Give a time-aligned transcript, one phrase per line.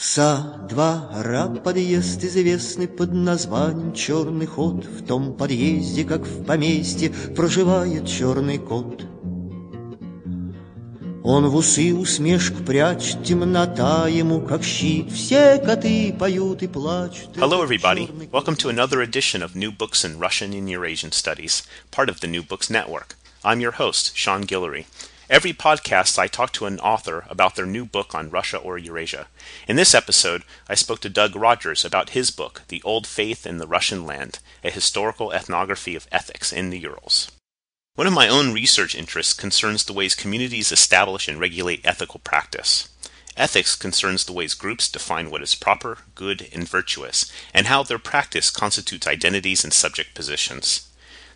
[0.00, 4.84] Со двора подъезд известный под названием Черный ход.
[4.84, 9.06] В том подъезде, как в поместье, проживает черный кот.
[11.28, 15.10] Он в усы усмешку прячет, темнота ему как щит.
[15.10, 17.36] Все коты поют и плачут.
[17.36, 18.08] Hello, everybody.
[18.30, 22.28] Welcome to another edition of New Books in Russian and Eurasian Studies, part of the
[22.28, 23.16] New Books Network.
[23.42, 24.84] I'm your host, Sean Guillory.
[25.31, 29.27] Every podcast, I talk to an author about their new book on Russia or Eurasia.
[29.65, 33.57] In this episode, I spoke to Doug Rogers about his book, The Old Faith in
[33.57, 37.31] the Russian Land A Historical Ethnography of Ethics in the Urals.
[37.95, 42.89] One of my own research interests concerns the ways communities establish and regulate ethical practice.
[43.37, 47.99] Ethics concerns the ways groups define what is proper, good, and virtuous, and how their
[47.99, 50.89] practice constitutes identities and subject positions.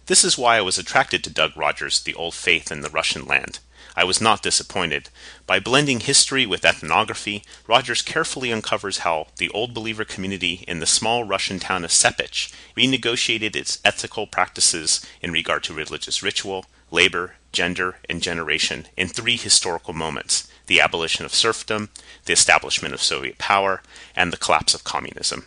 [0.07, 3.25] This is why I was attracted to Doug Rogers' The Old Faith in the Russian
[3.25, 3.59] Land.
[3.95, 5.09] I was not disappointed.
[5.47, 10.85] By blending history with ethnography, Rogers carefully uncovers how the Old Believer community in the
[10.85, 17.35] small Russian town of Sepich renegotiated its ethical practices in regard to religious ritual, labor,
[17.51, 21.89] gender, and generation in three historical moments the abolition of serfdom,
[22.25, 23.81] the establishment of Soviet power,
[24.15, 25.45] and the collapse of communism.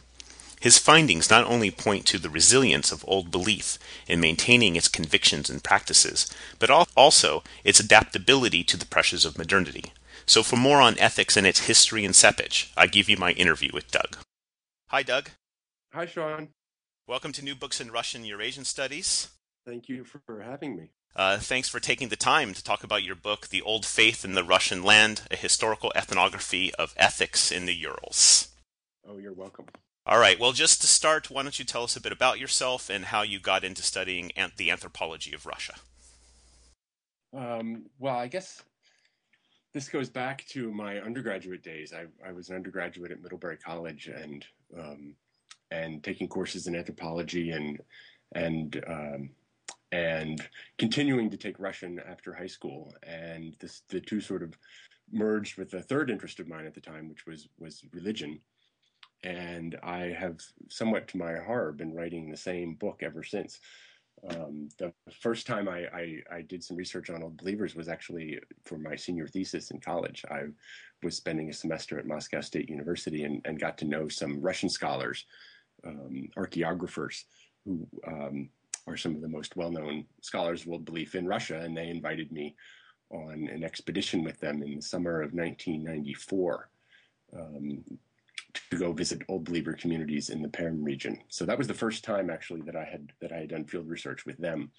[0.61, 5.48] His findings not only point to the resilience of old belief in maintaining its convictions
[5.48, 9.92] and practices, but also its adaptability to the pressures of modernity.
[10.27, 13.70] So, for more on ethics and its history and Sepich, I give you my interview
[13.73, 14.19] with Doug.
[14.89, 15.31] Hi, Doug.
[15.92, 16.48] Hi, Sean.
[17.06, 19.29] Welcome to New Books in Russian Eurasian Studies.
[19.64, 20.91] Thank you for having me.
[21.17, 24.35] Uh, thanks for taking the time to talk about your book, The Old Faith in
[24.35, 28.48] the Russian Land A Historical Ethnography of Ethics in the Urals.
[29.07, 29.67] Oh, you're welcome.
[30.08, 30.41] All right.
[30.41, 33.20] Well, just to start, why don't you tell us a bit about yourself and how
[33.20, 35.74] you got into studying the anthropology of Russia?
[37.36, 38.63] Um, well, I guess
[39.74, 41.92] this goes back to my undergraduate days.
[41.92, 44.47] I, I was an undergraduate at Middlebury College and
[44.79, 45.14] um,
[45.70, 47.79] and taking courses in anthropology and
[48.35, 49.30] and um,
[49.92, 50.41] and
[50.79, 52.95] continuing to take Russian after high school.
[53.02, 54.57] And this the two sort of
[55.13, 58.41] merged with a third interest of mine at the time, which was was religion
[59.23, 63.61] and I have, somewhat to my horror, been writing the same book ever since.
[64.29, 68.40] Um, the first time I, I, I, did some research on old believers was actually
[68.64, 70.24] for my senior thesis in college.
[70.29, 70.46] I
[71.05, 74.68] was spending a semester at Moscow State University and, and got to know some Russian
[74.68, 75.24] scholars,
[75.86, 77.24] um, archaeographers,
[77.64, 78.48] who um,
[78.89, 81.61] are some of the most well known scholars of old belief in Russia.
[81.61, 82.56] And they invited me
[83.11, 86.70] on an expedition with them in the summer of 1994.
[87.39, 87.85] Um,
[88.70, 91.20] to go visit old believer communities in the Perm region.
[91.29, 93.89] So that was the first time actually that I had that I had done field
[93.89, 94.70] research with them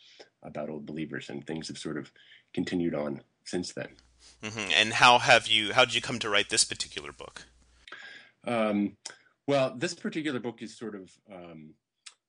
[0.43, 2.11] about old believers, and things have sort of
[2.53, 3.89] continued on since then.
[4.43, 4.71] Mm-hmm.
[4.75, 5.73] And how have you?
[5.73, 7.45] How did you come to write this particular book?
[8.45, 8.97] Um,
[9.47, 11.73] well, this particular book is sort of um,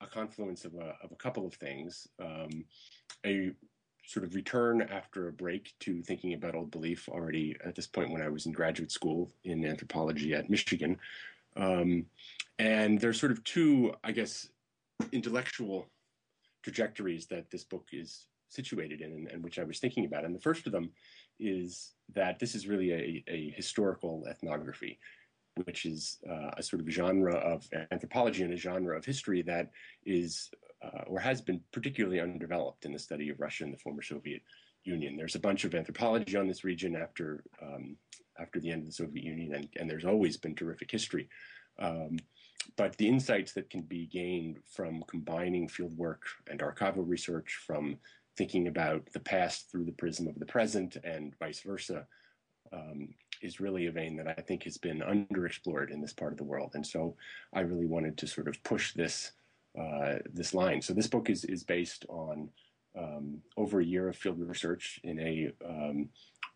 [0.01, 2.09] a confluence of a, of a couple of things.
[2.21, 2.65] Um,
[3.25, 3.53] a
[4.10, 8.10] sort of return after a break to thinking about old belief already at this point
[8.10, 10.98] when I was in graduate school in anthropology at Michigan.
[11.56, 12.06] Um,
[12.59, 14.48] and there's sort of two, I guess,
[15.12, 15.87] intellectual
[16.65, 20.25] trajectories that this book is situated in and, and, which I was thinking about.
[20.25, 20.91] And the first of them
[21.38, 24.98] is that this is really a, a historical ethnography,
[25.65, 29.71] which is uh, a sort of genre of anthropology and a genre of history that
[30.04, 30.50] is
[30.82, 34.43] uh, or has been particularly undeveloped in the study of Russia and the former Soviet
[34.84, 35.16] Union.
[35.16, 37.97] There's a bunch of anthropology on this region after um,
[38.38, 41.28] after the end of the Soviet Union, and, and there's always been terrific history.
[41.78, 42.18] Um,
[42.77, 46.21] but the insights that can be gained from combining fieldwork
[46.51, 47.98] and archival research, from
[48.36, 52.07] thinking about the past through the prism of the present, and vice versa,
[52.72, 53.09] um,
[53.41, 56.45] is really a vein that I think has been underexplored in this part of the
[56.45, 56.72] world.
[56.75, 57.16] And so
[57.53, 59.33] I really wanted to sort of push this
[59.78, 60.83] uh, this line.
[60.83, 62.48] So this book is is based on
[62.98, 66.09] um, over a year of field research in a um,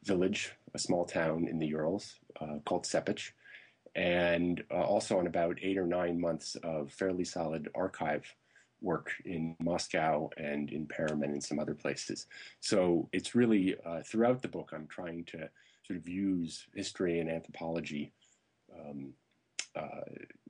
[0.05, 3.31] village, a small town in the Urals uh, called Sepich,
[3.95, 8.25] and uh, also on about eight or nine months of fairly solid archive
[8.81, 12.27] work in Moscow and in Perm and in some other places.
[12.61, 15.49] So it's really uh, throughout the book I'm trying to
[15.87, 18.13] sort of views history and anthropology
[18.75, 19.13] um,
[19.77, 20.01] uh,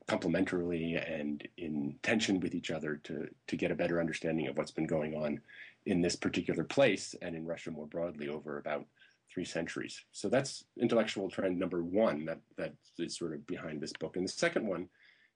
[0.08, 4.70] complementarily and in tension with each other to to get a better understanding of what's
[4.70, 5.40] been going on
[5.86, 8.86] in this particular place and in Russia more broadly over about
[9.32, 10.04] three centuries.
[10.12, 14.16] So that's intellectual trend number one that that is sort of behind this book.
[14.16, 14.88] And the second one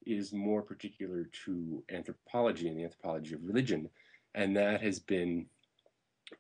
[0.06, 3.88] is more particular to anthropology and the anthropology of religion,
[4.34, 5.46] and that has been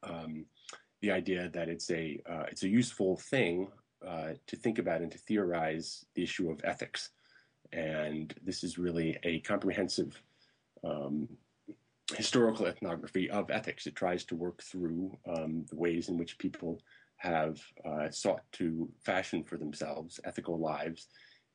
[0.02, 0.44] um,
[1.00, 3.68] the idea that it's a uh, it's a useful thing
[4.06, 7.10] uh, to think about and to theorize the issue of ethics.
[7.72, 10.20] And this is really a comprehensive
[10.84, 11.28] um,
[12.14, 13.86] historical ethnography of ethics.
[13.86, 16.80] It tries to work through um, the ways in which people
[17.16, 21.08] have uh, sought to fashion for themselves ethical lives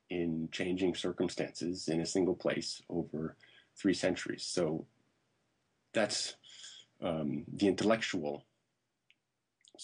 [0.10, 3.36] in changing circumstances in a single place over
[3.76, 4.44] three centuries.
[4.44, 4.86] So
[5.94, 6.36] that's
[7.02, 8.44] um, the intellectual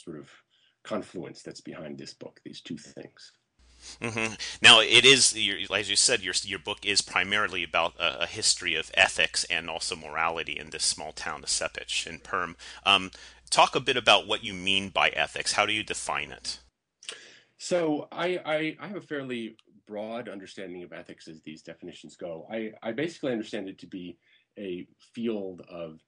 [0.03, 0.29] sort of
[0.83, 3.31] confluence that's behind this book, these two things.
[4.01, 4.33] Mm-hmm.
[4.61, 5.33] Now, it is,
[5.73, 9.69] as you said, your your book is primarily about a, a, history of ethics and
[9.69, 12.57] also morality in this small town of Sepich in Perm.
[12.85, 13.11] Um,
[13.49, 15.53] talk a bit about what you mean by ethics.
[15.53, 16.59] How do you define it?
[17.57, 19.55] So, I, I, I have a fairly
[19.87, 22.47] broad understanding of ethics as these definitions go.
[22.51, 24.17] I, I basically understand it to be
[24.57, 25.99] a field of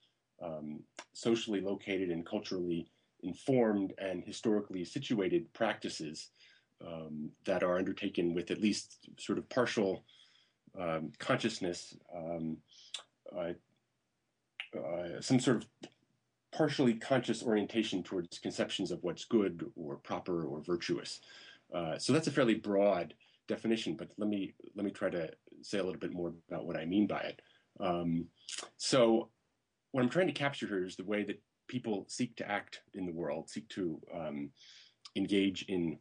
[0.41, 0.83] um,
[1.13, 2.87] socially located and culturally
[3.23, 6.29] informed and historically situated practices
[6.85, 10.03] um, that are undertaken with at least sort of partial
[10.79, 12.57] um, consciousness, um,
[13.35, 13.51] uh,
[14.77, 15.67] uh, some sort of
[16.51, 21.21] partially conscious orientation towards conceptions of what's good or proper or virtuous.
[21.73, 23.13] Uh, so that's a fairly broad
[23.47, 25.29] definition, but let me let me try to
[25.61, 27.41] say a little bit more about what I mean by it.
[27.79, 28.25] Um,
[28.77, 29.29] so
[29.91, 31.41] what I'm trying to capture here is the way that
[31.71, 34.49] people seek to act in the world, seek to um,
[35.15, 35.97] engage in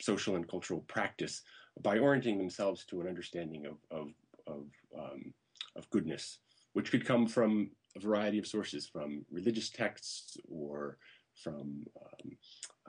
[0.00, 1.42] social and cultural practice
[1.80, 4.08] by orienting themselves to an understanding of of
[4.46, 4.64] of,
[4.98, 5.32] um,
[5.76, 6.38] of goodness,
[6.74, 10.98] which could come from a variety of sources, from religious texts or
[11.42, 12.28] from um,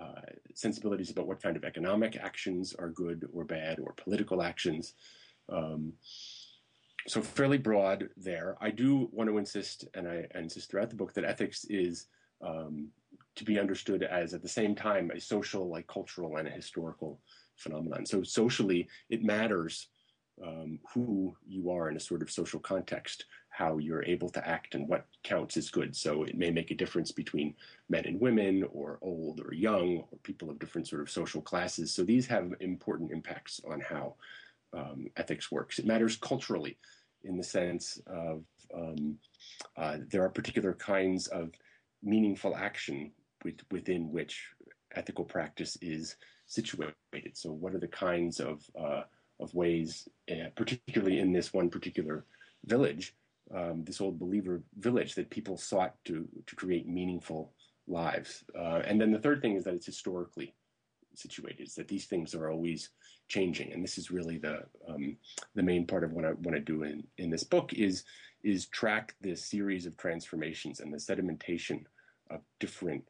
[0.01, 4.93] uh, sensibilities about what kind of economic actions are good or bad, or political actions.
[5.49, 5.93] Um,
[7.07, 8.55] so fairly broad there.
[8.61, 12.07] I do want to insist, and I insist throughout the book, that ethics is
[12.41, 12.89] um,
[13.35, 17.19] to be understood as at the same time a social, like cultural, and a historical
[17.55, 18.05] phenomenon.
[18.05, 19.87] So socially, it matters
[20.43, 24.73] um, who you are in a sort of social context, how you're able to act,
[24.73, 25.95] and what counts as good.
[25.95, 27.53] So it may make a difference between
[27.89, 31.93] men and women, or old or young, or people of different sort of social classes.
[31.93, 34.15] So these have important impacts on how
[34.75, 35.79] um, ethics works.
[35.79, 36.77] It matters culturally
[37.23, 38.43] in the sense of
[38.73, 39.17] um,
[39.77, 41.51] uh, there are particular kinds of
[42.01, 43.11] meaningful action
[43.43, 44.49] with, within which
[44.95, 46.15] ethical practice is
[46.47, 46.95] situated.
[47.33, 49.03] So, what are the kinds of uh,
[49.39, 52.25] of ways, uh, particularly in this one particular
[52.65, 53.15] village,
[53.53, 57.53] um, this old believer village, that people sought to to create meaningful
[57.87, 58.43] lives?
[58.57, 60.53] Uh, and then the third thing is that it's historically
[61.15, 61.67] situated.
[61.67, 62.89] Is that these things are always
[63.27, 65.17] changing, and this is really the um,
[65.55, 68.03] the main part of what I want to do in in this book is
[68.43, 71.85] is track this series of transformations and the sedimentation
[72.29, 73.03] of different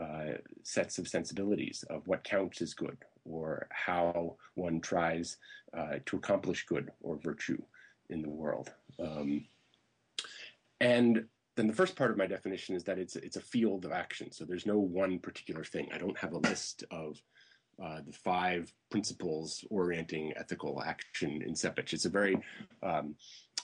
[0.00, 5.36] uh, sets of sensibilities of what counts as good or how one tries
[5.76, 7.60] uh, to accomplish good or virtue
[8.08, 8.72] in the world.
[8.98, 9.44] Um,
[10.80, 11.26] and
[11.56, 14.32] then the first part of my definition is that it's it's a field of action.
[14.32, 15.88] So there's no one particular thing.
[15.92, 17.20] I don't have a list of
[17.82, 21.92] uh, the five principles orienting ethical action in Sepich.
[21.92, 22.36] It's a very
[22.82, 23.14] um,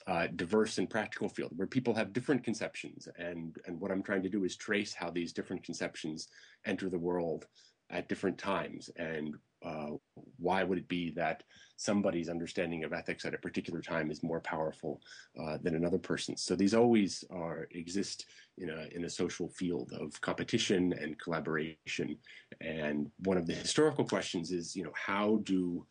[0.07, 3.09] uh, diverse and practical field where people have different conceptions.
[3.19, 6.29] And, and what I'm trying to do is trace how these different conceptions
[6.65, 7.47] enter the world
[7.91, 9.91] at different times and uh,
[10.39, 11.43] why would it be that
[11.77, 15.01] somebody's understanding of ethics at a particular time is more powerful
[15.41, 16.43] uh, than another person's?
[16.43, 18.27] So these always are exist
[18.59, 22.19] in a in a social field of competition and collaboration.
[22.61, 25.87] And one of the historical questions is, you know, how do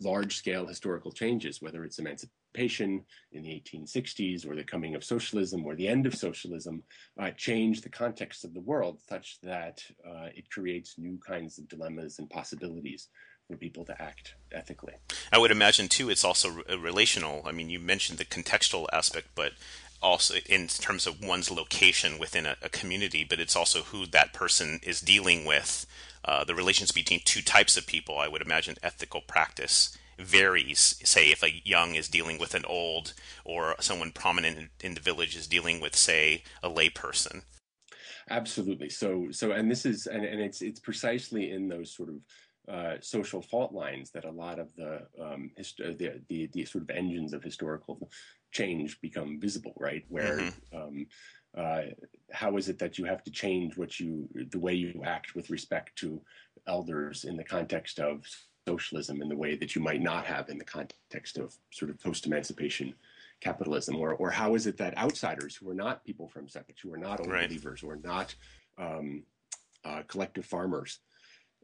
[0.00, 5.64] large scale historical changes, whether it's emancipation in the 1860s or the coming of socialism
[5.64, 6.82] or the end of socialism,
[7.20, 11.68] uh, change the context of the world such that uh, it creates new kinds of
[11.68, 13.08] dilemmas and possibilities
[13.48, 14.94] for people to act ethically.
[15.32, 17.42] I would imagine, too, it's also relational.
[17.46, 19.52] I mean, you mentioned the contextual aspect, but
[20.02, 24.32] also in terms of one's location within a, a community, but it's also who that
[24.32, 25.86] person is dealing with
[26.24, 31.00] uh, the relations between two types of people, I would imagine ethical practice varies.
[31.04, 35.36] Say, if a young is dealing with an old, or someone prominent in the village
[35.36, 37.42] is dealing with, say, a layperson.
[38.30, 38.90] Absolutely.
[38.90, 42.16] So, so, and this is, and, and it's it's precisely in those sort of
[42.68, 46.64] uh, social fault lines that a lot of the, um, hist- uh, the, the the
[46.64, 48.10] sort of engines of historical
[48.52, 50.04] change become visible, right?
[50.08, 50.76] Where mm-hmm.
[50.76, 51.06] um,
[51.58, 51.82] uh,
[52.30, 55.50] how is it that you have to change what you the way you act with
[55.50, 56.20] respect to
[56.66, 58.24] elders in the context of
[58.66, 62.00] socialism in the way that you might not have in the context of sort of
[62.00, 62.94] post emancipation
[63.40, 66.92] capitalism or or how is it that outsiders who are not people from Sepich, who
[66.92, 67.48] are not old right.
[67.48, 68.34] believers, who are not
[68.78, 69.22] um,
[69.84, 71.00] uh, collective farmers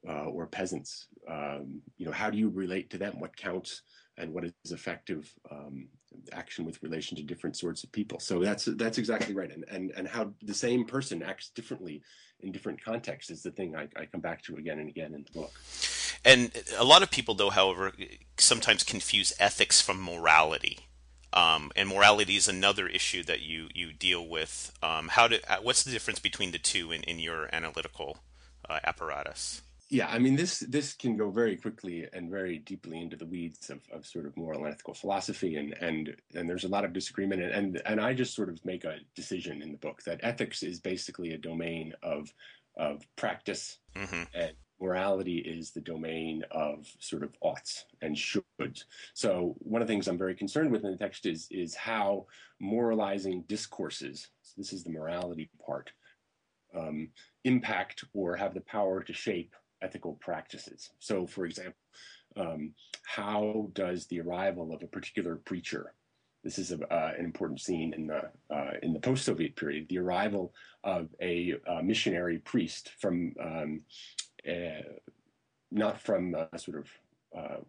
[0.08, 3.18] uh, or peasants, um, you know, how do you relate to them?
[3.18, 3.82] What counts
[4.16, 5.88] and what is effective um,
[6.32, 8.20] action with relation to different sorts of people?
[8.20, 12.02] So that's that's exactly right, and and and how the same person acts differently
[12.40, 15.24] in different contexts is the thing I, I come back to again and again in
[15.24, 15.52] the book.
[16.24, 17.92] And a lot of people, though, however,
[18.38, 20.78] sometimes confuse ethics from morality.
[21.32, 24.72] Um, and morality is another issue that you you deal with.
[24.82, 28.18] Um, how do what's the difference between the two in, in your analytical
[28.70, 29.62] uh, apparatus?
[29.94, 33.70] Yeah, I mean this this can go very quickly and very deeply into the weeds
[33.70, 36.92] of, of sort of moral and ethical philosophy, and and and there's a lot of
[36.92, 40.18] disagreement, and and, and I just sort of make a decision in the book that
[40.24, 42.34] ethics is basically a domain of
[42.76, 44.24] of practice mm-hmm.
[44.34, 48.82] and morality is the domain of sort of oughts and shoulds.
[49.14, 52.26] So one of the things I'm very concerned with in the text is is how
[52.58, 55.92] moralizing discourses, so this is the morality part,
[56.76, 57.10] um,
[57.44, 60.90] impact or have the power to shape ethical practices.
[60.98, 61.80] So, for example,
[62.36, 62.72] um,
[63.04, 65.94] how does the arrival of a particular preacher
[66.44, 69.88] this is a, uh, an important scene in the uh, in the post-Soviet period.
[69.88, 70.52] The arrival
[70.84, 73.80] of a, a missionary priest from um,
[74.46, 74.82] uh,
[75.72, 76.88] not from uh, sort of
[77.36, 77.60] uh,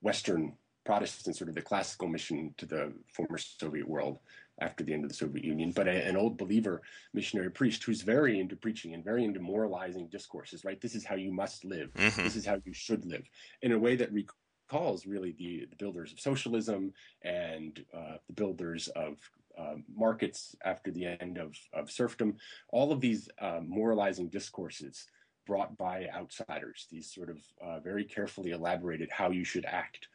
[0.00, 0.54] Western
[0.84, 4.18] Protestant, sort of the classical mission to the former Soviet world
[4.60, 6.82] after the end of the Soviet Union, but a, an old believer
[7.12, 10.80] missionary priest who's very into preaching and very into moralizing discourses, right?
[10.80, 11.92] This is how you must live.
[11.94, 12.22] Mm-hmm.
[12.22, 13.24] This is how you should live
[13.62, 16.92] in a way that recalls really the, the builders of socialism
[17.22, 19.16] and uh, the builders of
[19.58, 22.36] uh, markets after the end of, of serfdom.
[22.70, 25.06] All of these uh, moralizing discourses
[25.46, 30.08] brought by outsiders, these sort of uh, very carefully elaborated how you should act.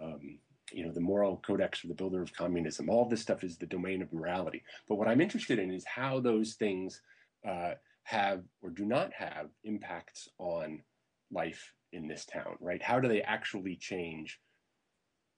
[0.00, 0.38] Um,
[0.72, 3.66] you know, the moral codex for the builder of communism, all this stuff is the
[3.66, 4.62] domain of morality.
[4.88, 7.00] But what I'm interested in is how those things
[7.46, 7.72] uh,
[8.04, 10.82] have or do not have impacts on
[11.30, 12.82] life in this town, right?
[12.82, 14.40] How do they actually change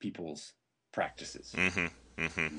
[0.00, 0.52] people's
[0.92, 1.54] practices?
[1.56, 2.58] Mm-hmm, mm-hmm.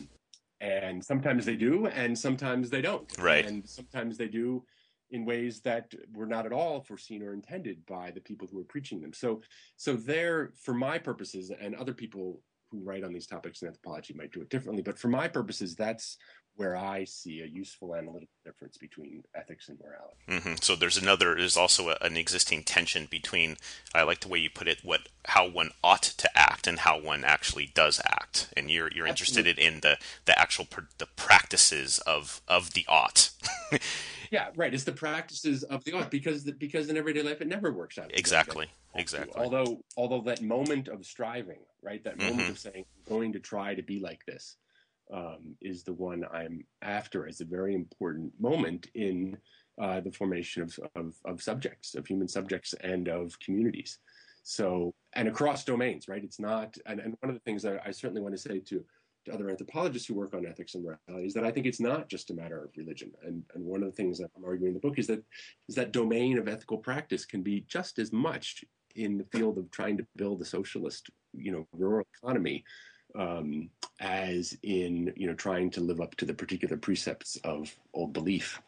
[0.59, 3.11] And sometimes they do, and sometimes they don't.
[3.17, 3.45] Right.
[3.45, 4.63] And sometimes they do
[5.11, 8.63] in ways that were not at all foreseen or intended by the people who were
[8.63, 9.13] preaching them.
[9.13, 9.41] So,
[9.75, 14.13] so there, for my purposes, and other people who write on these topics in anthropology
[14.13, 16.17] might do it differently, but for my purposes, that's
[16.55, 20.17] where I see a useful analytical difference between ethics and morality.
[20.27, 20.55] Mm-hmm.
[20.61, 23.57] So there's another, there's also a, an existing tension between,
[23.95, 26.99] I like the way you put it, what how one ought to act and how
[26.99, 29.51] one actually does act, and you're you're Absolutely.
[29.51, 33.29] interested in the the actual the practices of of the ought.
[34.31, 34.73] yeah, right.
[34.73, 37.97] It's the practices of the ought because the, because in everyday life it never works
[37.97, 39.33] out exactly, exactly.
[39.41, 42.51] Although although that moment of striving, right, that moment mm-hmm.
[42.51, 44.57] of saying I'm going to try to be like this
[45.13, 49.37] um, is the one I'm after as a very important moment in
[49.81, 53.99] uh, the formation of, of, of subjects, of human subjects, and of communities.
[54.43, 56.23] So, and across domains, right?
[56.23, 58.83] It's not, and, and one of the things that I certainly want to say to,
[59.25, 62.09] to other anthropologists who work on ethics and morality is that I think it's not
[62.09, 63.11] just a matter of religion.
[63.23, 65.23] And, and one of the things that I'm arguing in the book is that
[65.69, 68.63] is that domain of ethical practice can be just as much
[68.95, 72.63] in the field of trying to build a socialist, you know, rural economy
[73.15, 73.69] um,
[73.99, 78.61] as in you know trying to live up to the particular precepts of old belief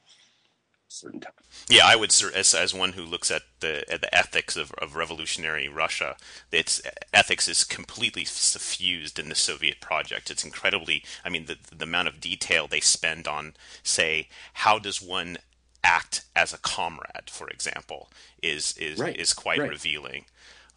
[0.94, 1.34] certain time.
[1.70, 4.96] Yeah, I would as as one who looks at the at the ethics of, of
[4.96, 6.16] revolutionary Russia,
[6.52, 6.82] its
[7.14, 10.30] ethics is completely suffused in the Soviet project.
[10.30, 15.02] It's incredibly, I mean, the the amount of detail they spend on, say, how does
[15.02, 15.38] one
[15.84, 18.10] act as a comrade, for example,
[18.42, 19.18] is is right.
[19.18, 19.70] is quite right.
[19.70, 20.26] revealing.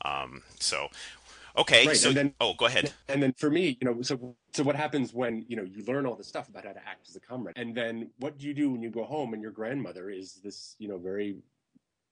[0.05, 0.89] Um, so
[1.59, 1.97] Okay, right.
[1.97, 2.93] so then, oh, go ahead.
[3.09, 6.07] And then for me, you know, so so what happens when you know you learn
[6.07, 8.55] all this stuff about how to act as a comrade, and then what do you
[8.55, 11.37] do when you go home and your grandmother is this, you know, very,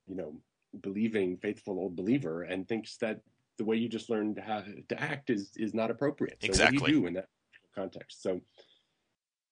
[0.06, 0.34] you know,
[0.80, 3.20] believing, faithful old believer, and thinks that
[3.58, 6.38] the way you just learned how to act is is not appropriate.
[6.40, 6.78] So exactly.
[6.78, 7.28] What do you do in that
[7.74, 8.22] context?
[8.22, 8.40] So.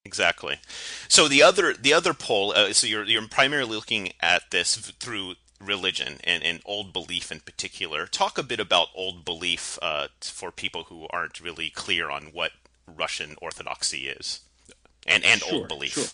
[0.04, 0.56] Exactly.
[1.06, 2.52] So the other the other pole.
[2.56, 5.34] Uh, so you're you're primarily looking at this through
[5.64, 8.07] religion and, and old belief in particular.
[8.07, 12.52] Talk a bit about old belief uh, for people who aren't really clear on what
[12.87, 14.40] Russian Orthodoxy is
[15.07, 15.92] and, and sure, old belief.
[15.92, 16.04] Sure.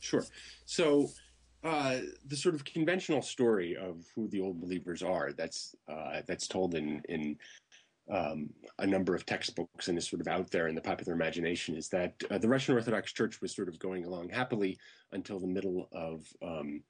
[0.00, 0.24] Sure.
[0.64, 1.10] So
[1.64, 6.48] uh, the sort of conventional story of who the old believers are that's uh, that's
[6.48, 7.36] told in in
[8.10, 11.76] um, a number of textbooks and is sort of out there in the popular imagination
[11.76, 14.78] is that uh, the Russian Orthodox Church was sort of going along happily
[15.12, 16.82] until the middle of, um,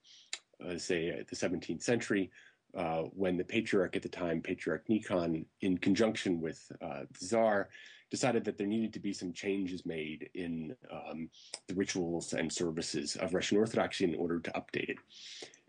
[0.69, 2.31] uh, say, the 17th century,
[2.76, 7.69] uh, when the patriarch at the time, Patriarch Nikon, in conjunction with uh, the Tsar,
[8.11, 11.28] decided that there needed to be some changes made in um,
[11.66, 14.99] the rituals and services of Russian Orthodoxy in order to update it.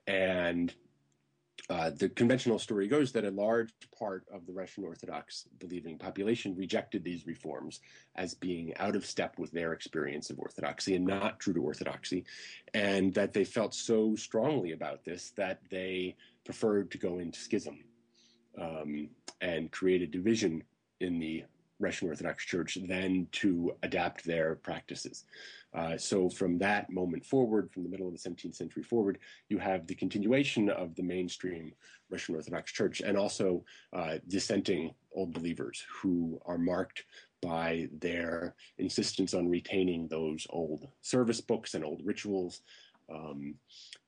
[0.08, 0.74] And
[1.70, 6.56] uh, the conventional story goes that a large part of the Russian Orthodox believing population
[6.56, 7.80] rejected these reforms
[8.16, 12.26] as being out of step with their experience of Orthodoxy and not true to Orthodoxy,
[12.74, 17.80] and that they felt so strongly about this that they preferred to go into schism
[18.60, 19.08] um,
[19.40, 20.64] and create a division
[21.00, 21.46] in the
[21.80, 25.26] Russian Orthodox Church than to adapt their practices.
[25.74, 29.18] Uh, so from that moment forward, from the middle of the 17th century forward,
[29.50, 31.74] you have the continuation of the mainstream
[32.10, 37.06] Russian Orthodox Church and also uh, dissenting old believers who are marked
[37.42, 42.62] by their insistence on retaining those old service books and old rituals.
[43.14, 43.56] Um,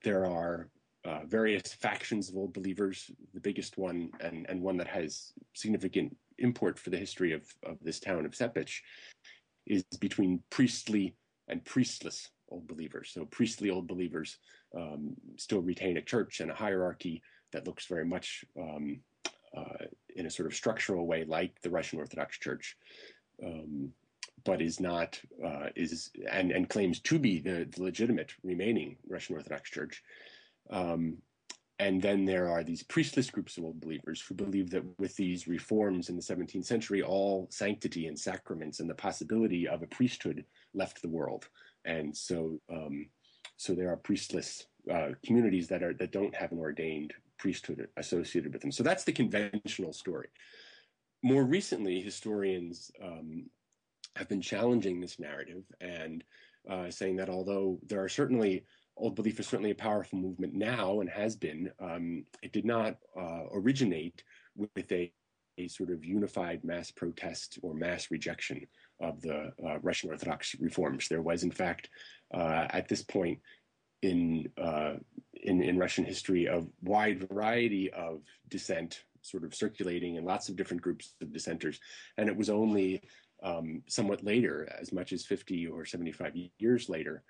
[0.04, 0.68] there are
[1.04, 3.10] uh, various factions of old believers.
[3.34, 7.78] The biggest one, and, and one that has significant import for the history of, of
[7.82, 8.80] this town of Sepich,
[9.66, 11.14] is between priestly
[11.48, 13.10] and priestless old believers.
[13.12, 14.38] So priestly old believers
[14.76, 19.00] um, still retain a church and a hierarchy that looks very much um,
[19.56, 22.76] uh, in a sort of structural way like the Russian Orthodox Church,
[23.44, 23.92] um,
[24.44, 29.36] but is not uh, is and and claims to be the, the legitimate remaining Russian
[29.36, 30.02] Orthodox Church.
[30.70, 31.18] Um,
[31.78, 35.46] and then there are these priestless groups of old believers who believe that with these
[35.46, 40.44] reforms in the 17th century, all sanctity and sacraments and the possibility of a priesthood
[40.72, 41.48] left the world.
[41.84, 43.06] And so, um,
[43.58, 48.52] so there are priestless uh, communities that are that don't have an ordained priesthood associated
[48.52, 48.72] with them.
[48.72, 50.28] So that's the conventional story.
[51.22, 53.50] More recently, historians um,
[54.16, 56.24] have been challenging this narrative and
[56.70, 58.64] uh, saying that although there are certainly
[58.96, 61.70] Old Belief is certainly a powerful movement now and has been.
[61.78, 64.22] Um, it did not uh, originate
[64.56, 65.12] with a,
[65.58, 68.66] a, sort of unified mass protest or mass rejection
[69.00, 71.08] of the uh, Russian Orthodox reforms.
[71.08, 71.90] There was, in fact,
[72.32, 73.40] uh, at this point
[74.00, 74.94] in, uh,
[75.34, 80.56] in, in Russian history, a wide variety of dissent sort of circulating in lots of
[80.56, 81.80] different groups of dissenters,
[82.16, 83.02] and it was only
[83.42, 87.22] um, somewhat later, as much as 50 or 75 years later,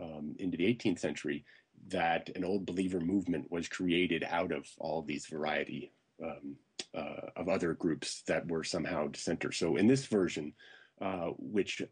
[0.00, 1.44] um, into the 18th century
[1.88, 6.56] that an old believer movement was created out of all these variety um,
[6.94, 9.56] uh, of other groups that were somehow dissenters.
[9.56, 10.52] So in this version,
[11.00, 11.82] uh, which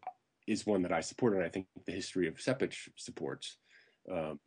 [0.47, 3.57] is one that I support, and I think the history of Sepich supports,
[4.11, 4.39] um,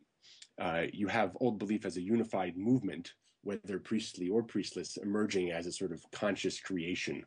[0.59, 5.65] uh, you have old belief as a unified movement, whether priestly or priestless, emerging as
[5.65, 7.23] a sort of conscious creation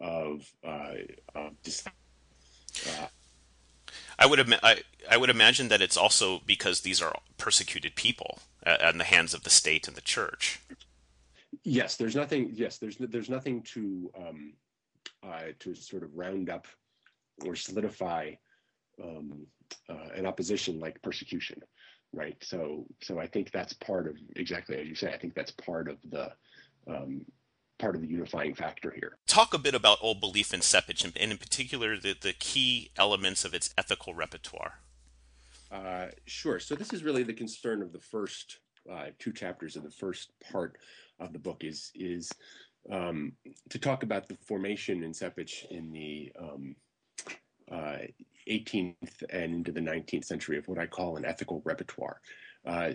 [0.00, 0.94] of, uh,
[1.34, 1.94] of dissent.
[4.18, 8.38] I would Im- I, I would imagine that it's also because these are persecuted people
[8.64, 10.60] uh, in the hands of the state and the church.
[11.64, 12.50] Yes, there's nothing.
[12.54, 14.52] Yes, there's there's nothing to um,
[15.22, 16.66] uh, to sort of round up
[17.44, 18.32] or solidify
[19.02, 19.46] um,
[19.88, 21.62] uh, an opposition like persecution,
[22.12, 22.36] right?
[22.42, 25.12] So so I think that's part of exactly as you say.
[25.12, 26.32] I think that's part of the
[26.88, 27.24] um,
[27.78, 29.18] part of the unifying factor here.
[29.26, 33.44] Talk a bit about Old Belief in Sepich, and in particular the, the key elements
[33.44, 34.80] of its ethical repertoire.
[35.70, 36.58] Uh, sure.
[36.58, 38.58] So this is really the concern of the first
[38.90, 40.76] uh, two chapters of the first part
[41.18, 42.30] of the book is is
[42.90, 43.32] um,
[43.70, 46.76] to talk about the formation in Sepich in the um,
[47.70, 47.98] uh,
[48.48, 52.20] 18th and into the 19th century of what I call an ethical repertoire.
[52.64, 52.92] Uh,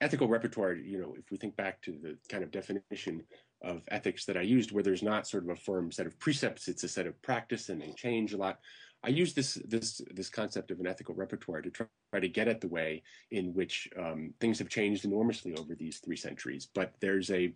[0.00, 3.22] ethical repertoire, you know, if we think back to the kind of definition
[3.62, 6.68] of ethics that I used, where there's not sort of a firm set of precepts,
[6.68, 8.58] it's a set of practice and they change a lot.
[9.02, 11.86] I use this this this concept of an ethical repertoire to try,
[12.20, 16.16] to get at the way in which um, things have changed enormously over these three
[16.16, 16.68] centuries.
[16.74, 17.52] But there's a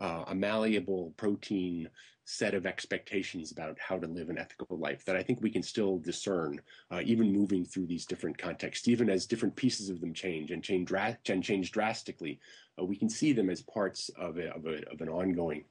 [0.00, 1.88] uh, a malleable protein
[2.24, 5.62] set of expectations about how to live an ethical life that I think we can
[5.62, 10.12] still discern, uh, even moving through these different contexts, even as different pieces of them
[10.12, 12.40] change and change, dra- and change drastically.
[12.80, 15.64] Uh, we can see them as parts of, a, of, a, of an ongoing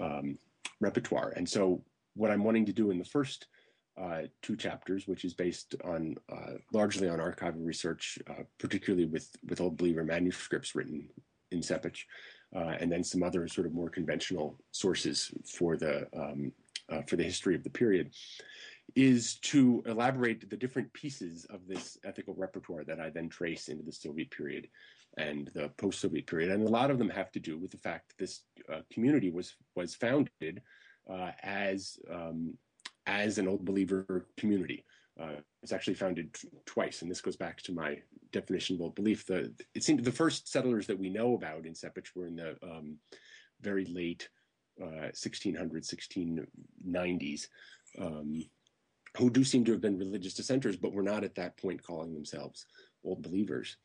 [0.00, 0.36] um,
[0.80, 1.32] repertoire.
[1.36, 1.82] And so,
[2.14, 3.46] what I'm wanting to do in the first
[3.96, 9.28] uh, two chapters, which is based on uh, largely on archival research, uh, particularly with
[9.48, 11.08] with old believer manuscripts written
[11.52, 12.04] in Sepich,
[12.54, 16.52] uh, and then some other sort of more conventional sources for the um,
[16.88, 18.10] uh, for the history of the period,
[18.96, 23.84] is to elaborate the different pieces of this ethical repertoire that I then trace into
[23.84, 24.68] the Soviet period
[25.16, 28.08] and the post-Soviet period, and a lot of them have to do with the fact
[28.08, 28.40] that this
[28.72, 30.62] uh, community was was founded
[31.08, 32.54] uh, as um,
[33.10, 34.84] as an old believer community.
[35.20, 37.98] Uh, it's actually founded t- twice, and this goes back to my
[38.32, 39.26] definition of old belief.
[39.26, 42.56] The it seemed the first settlers that we know about in Sepich were in the
[42.62, 42.96] um,
[43.60, 44.28] very late
[44.80, 45.92] uh, 1600s,
[46.86, 47.48] 1690s,
[47.98, 48.42] um,
[49.18, 52.14] who do seem to have been religious dissenters, but were not at that point calling
[52.14, 52.64] themselves
[53.04, 53.76] old believers.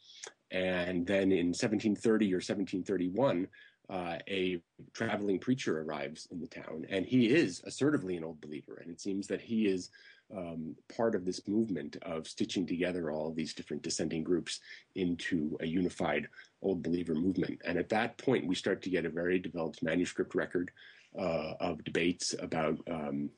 [0.51, 3.47] And then in 1730 or 1731,
[3.89, 4.62] uh, a
[4.93, 8.80] traveling preacher arrives in the town, and he is assertively an old believer.
[8.82, 9.89] And it seems that he is
[10.36, 14.60] um, part of this movement of stitching together all these different dissenting groups
[14.95, 16.28] into a unified
[16.62, 17.62] old believer movement.
[17.65, 20.71] And at that point, we start to get a very developed manuscript record
[21.17, 23.30] uh, of debates about um,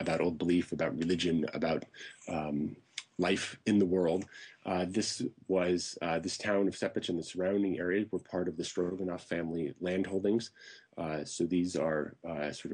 [0.00, 1.84] about old belief, about religion, about
[2.28, 2.74] um,
[3.20, 4.24] life in the world.
[4.66, 8.56] Uh, this was uh, this town of Sepich and the surrounding areas were part of
[8.56, 10.50] the Stroganov family landholdings.
[10.98, 12.72] Uh, so these are uh, sort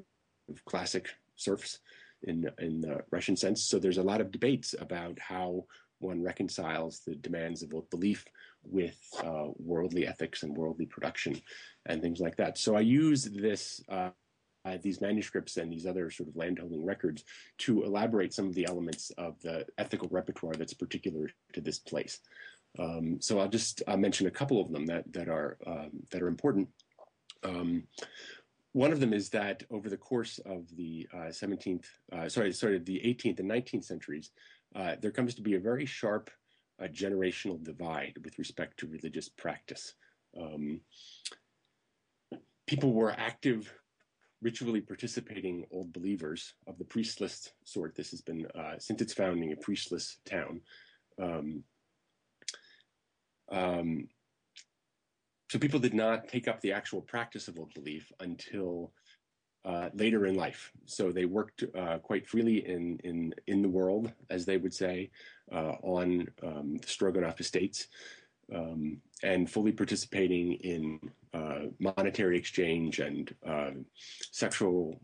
[0.48, 1.80] of classic serfs
[2.22, 3.62] in in the Russian sense.
[3.62, 5.66] So there's a lot of debates about how
[5.98, 8.24] one reconciles the demands of both belief
[8.62, 11.40] with uh, worldly ethics and worldly production
[11.86, 12.58] and things like that.
[12.58, 13.80] So I use this
[14.66, 17.24] uh, uh, these manuscripts and these other sort of landholding records
[17.58, 22.20] to elaborate some of the elements of the ethical repertoire that's particular to this place.
[22.78, 26.22] Um, so I'll just uh, mention a couple of them that that are um, that
[26.22, 26.68] are important.
[27.42, 27.84] Um,
[28.72, 32.78] one of them is that over the course of the uh, 17th, uh, sorry, sorry,
[32.78, 34.32] the 18th and 19th centuries,
[34.74, 36.28] uh, there comes to be a very sharp
[36.82, 39.94] uh, generational divide with respect to religious practice.
[40.38, 40.82] Um,
[42.66, 43.72] people were active
[44.42, 47.94] ritually participating old believers of the priestless sort.
[47.94, 50.60] This has been, uh, since its founding, a priestless town.
[51.20, 51.64] Um,
[53.50, 54.08] um,
[55.50, 58.92] so people did not take up the actual practice of old belief until
[59.64, 60.70] uh, later in life.
[60.84, 65.10] So they worked uh, quite freely in, in, in the world, as they would say,
[65.52, 67.88] uh, on um, the Stroganov estates
[68.54, 71.00] um, and fully participating in
[71.34, 73.70] uh, monetary exchange and uh,
[74.30, 75.00] sexual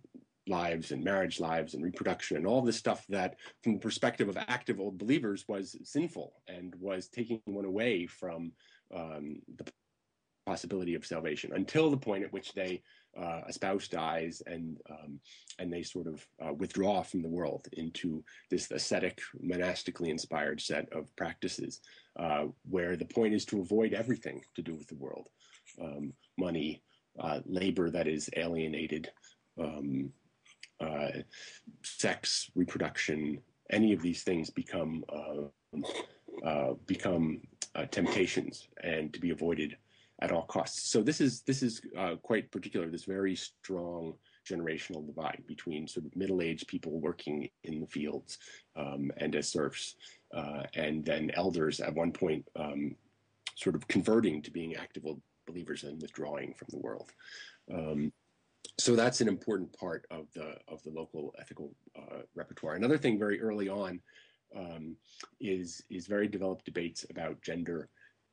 [0.49, 4.37] lives and marriage lives and reproduction and all this stuff that from the perspective of
[4.49, 8.51] active old believers was sinful and was taking one away from
[8.95, 9.65] um, the
[10.47, 12.83] possibility of salvation until the point at which they
[13.17, 15.21] uh, a spouse dies and um,
[15.59, 20.91] and they sort of uh, withdraw from the world into this ascetic monastically inspired set
[20.93, 21.81] of practices
[22.19, 25.29] uh, where the point is to avoid everything to do with the world
[25.81, 26.83] um, money
[27.19, 29.11] uh, labor that is alienated
[29.61, 30.13] um,
[30.81, 31.09] uh,
[31.83, 33.39] sex reproduction
[33.71, 35.05] any of these things become
[36.45, 37.41] uh, become
[37.91, 39.77] temptations and to be avoided
[40.23, 40.89] at all costs.
[40.89, 42.89] So this is this is uh, quite particular.
[42.89, 44.15] This very strong
[44.49, 48.39] generational divide between sort of middle-aged people working in the fields
[48.77, 49.95] um, and as serfs,
[50.33, 52.95] uh, and then elders at one point um,
[53.55, 55.05] sort of converting to being active
[55.47, 57.13] believers and withdrawing from the world.
[57.73, 58.13] Um,
[58.79, 62.75] so that's an important part of the of the local ethical uh, repertoire.
[62.75, 64.01] Another thing very early on
[64.57, 64.97] um,
[65.41, 67.89] is is very developed debates about gender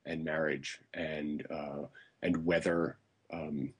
[0.06, 1.86] and marriage and uh,
[2.22, 2.98] and whether
[3.34, 3.74] um,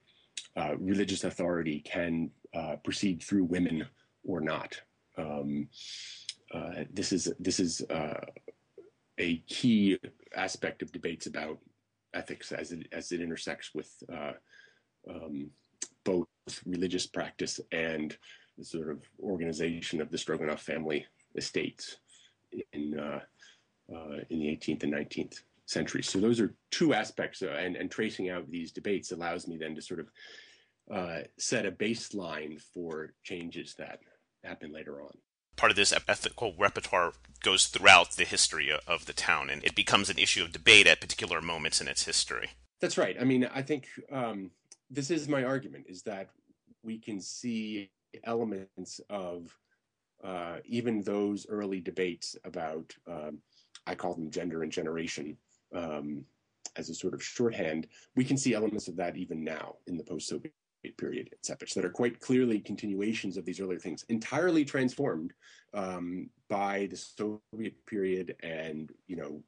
[0.56, 3.86] uh, religious authority can uh, proceed through women
[4.24, 4.80] or not.
[5.16, 5.68] Um,
[6.52, 8.20] uh, this is this is uh,
[9.18, 9.98] a key
[10.34, 11.58] aspect of debates about
[12.14, 14.32] ethics as it as it intersects with uh,
[15.08, 15.50] um,
[16.04, 16.26] both
[16.66, 18.16] religious practice and
[18.58, 21.98] the sort of organization of the Stroganov family estates
[22.72, 22.98] in
[24.28, 26.08] in the 18th and 19th centuries.
[26.08, 29.74] So those are two aspects, uh, and, and tracing out these debates allows me then
[29.76, 30.08] to sort of
[30.92, 34.00] uh, set a baseline for changes that
[34.42, 35.16] happen later on.
[35.60, 40.08] Part of this ethical repertoire goes throughout the history of the town, and it becomes
[40.08, 42.52] an issue of debate at particular moments in its history.
[42.80, 43.14] That's right.
[43.20, 44.52] I mean, I think um,
[44.88, 46.30] this is my argument: is that
[46.82, 47.90] we can see
[48.24, 49.54] elements of
[50.24, 53.42] uh, even those early debates about um,
[53.86, 55.36] I call them gender and generation
[55.74, 56.24] um,
[56.76, 60.04] as a sort of shorthand, we can see elements of that even now in the
[60.04, 60.54] post-Soviet
[60.98, 65.32] period Sepich that are quite clearly continuations of these earlier things, entirely transformed
[65.74, 69.42] um, by the Soviet period and, you know,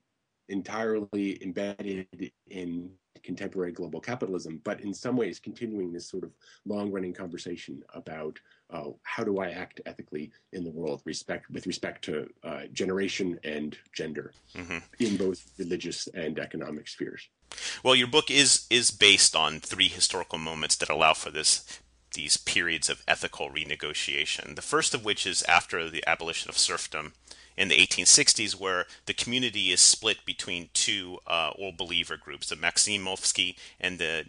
[0.48, 2.06] entirely embedded
[2.48, 2.90] in
[3.22, 6.32] contemporary global capitalism, but in some ways continuing this sort of
[6.66, 8.38] long-running conversation about
[8.72, 13.38] uh, how do I act ethically in the world, respect with respect to uh, generation
[13.44, 14.78] and gender mm-hmm.
[14.98, 17.28] in both religious and economic spheres.
[17.84, 21.80] Well, your book is is based on three historical moments that allow for this
[22.14, 24.54] these periods of ethical renegotiation.
[24.54, 27.14] The first of which is after the abolition of serfdom
[27.56, 32.56] in the 1860s, where the community is split between two uh, old believer groups, the
[32.56, 34.26] Maximovsky and the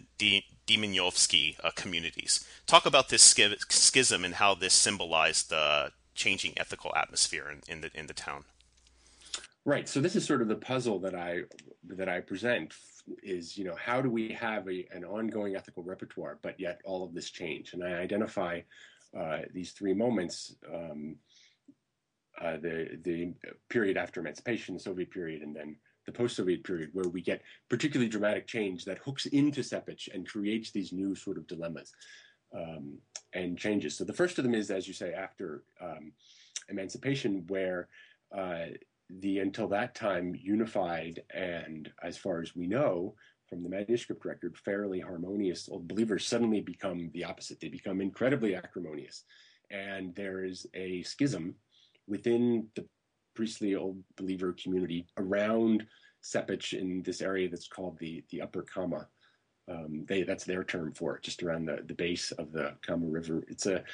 [0.66, 2.46] Demyanovsky uh, communities.
[2.66, 7.90] Talk about this schism and how this symbolized the changing ethical atmosphere in, in the
[7.94, 8.44] in the town.
[9.64, 9.88] Right.
[9.88, 11.42] So this is sort of the puzzle that I
[11.88, 12.74] that I present
[13.22, 17.04] is you know how do we have a, an ongoing ethical repertoire, but yet all
[17.04, 17.72] of this change?
[17.72, 18.60] And I identify
[19.18, 20.54] uh, these three moments.
[20.72, 21.16] Um,
[22.40, 23.32] uh, the the
[23.68, 28.10] period after emancipation, the Soviet period, and then the post-Soviet period, where we get particularly
[28.10, 31.92] dramatic change that hooks into Sepich and creates these new sort of dilemmas
[32.54, 32.98] um,
[33.32, 33.96] and changes.
[33.96, 36.12] So the first of them is, as you say, after um,
[36.68, 37.88] emancipation, where
[38.36, 38.66] uh,
[39.20, 43.14] the until that time unified and, as far as we know
[43.48, 47.60] from the manuscript record, fairly harmonious old believers suddenly become the opposite.
[47.60, 49.24] They become incredibly acrimonious,
[49.70, 51.54] and there is a schism
[52.06, 52.86] within the
[53.34, 55.86] priestly old believer community around
[56.22, 59.06] Sepich in this area that's called the the Upper Kama.
[59.68, 63.06] Um, they that's their term for it, just around the, the base of the Kama
[63.06, 63.44] River.
[63.48, 63.84] It's a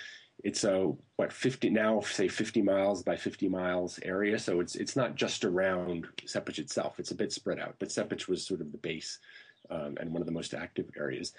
[0.45, 4.97] it's a what 50 now say 50 miles by 50 miles area so it's it's
[4.97, 8.73] not just around Sepich itself it's a bit spread out but Sepich was sort of
[8.73, 9.19] the base
[9.71, 11.33] um, and one of the most active areas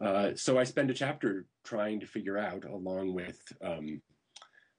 [0.00, 4.00] uh, so I spend a chapter trying to figure out along with um,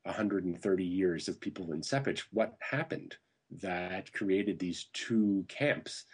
[0.04, 3.16] 130 years of people in Sepich, what happened
[3.62, 6.06] that created these two camps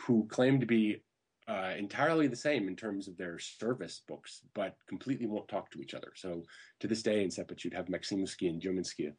[0.00, 1.02] who claim to be
[1.48, 5.80] uh, entirely the same in terms of their service books, but completely won't talk to
[5.80, 6.12] each other.
[6.14, 6.42] So
[6.80, 9.12] to this day in Sepich, you'd have Maximovsky and Dyominsky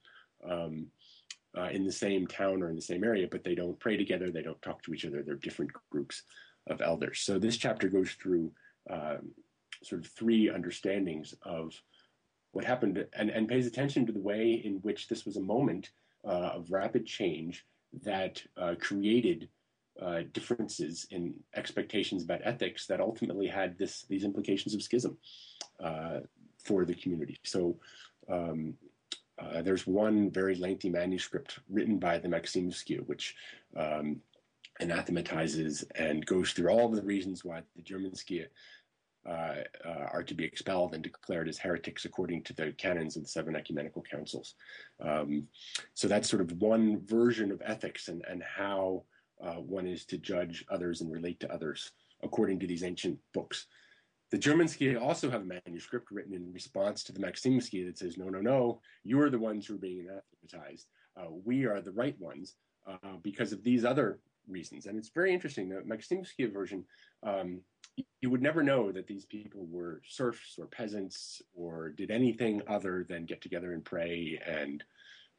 [0.50, 0.88] um,
[1.58, 4.32] uh, in the same town or in the same area, but they don't pray together,
[4.32, 6.24] they don't talk to each other, they're different groups
[6.68, 7.20] of elders.
[7.20, 8.52] So this chapter goes through
[8.90, 9.32] um,
[9.84, 11.74] sort of three understandings of
[12.54, 15.89] what happened and, and pays attention to the way in which this was a moment
[16.26, 17.66] uh, of rapid change
[18.04, 19.50] that uh, created
[20.02, 25.18] uh, differences in expectations about ethics that ultimately had this these implications of schism
[25.84, 26.20] uh,
[26.58, 27.39] for the community.
[27.44, 27.76] So
[28.30, 28.76] um,
[29.38, 33.36] uh, there's one very lengthy manuscript written by the Maximovsky, which
[33.76, 34.22] um,
[34.80, 38.46] anathematizes and goes through all of the reasons why the Germansky
[39.28, 39.56] uh,
[39.86, 43.30] uh, are to be expelled and declared as heretics according to the canons of the
[43.30, 44.56] seven ecumenical councils.
[45.00, 45.48] Um,
[45.94, 49.04] so that's sort of one version of ethics and, and how
[49.42, 53.68] uh, one is to judge others and relate to others according to these ancient books.
[54.32, 58.30] The Germansky also have a manuscript written in response to the Maximovsky that says, no,
[58.30, 60.88] no, no, you are the ones who are being anathematized.
[61.16, 62.56] Uh, we are the right ones
[62.88, 64.86] uh, because of these other reasons.
[64.86, 65.69] And it's very interesting.
[65.69, 66.86] The Maximovsky version
[67.23, 67.62] um,
[68.21, 73.06] you would never know that these people were serfs or peasants or did anything other
[73.08, 74.84] than get together and pray and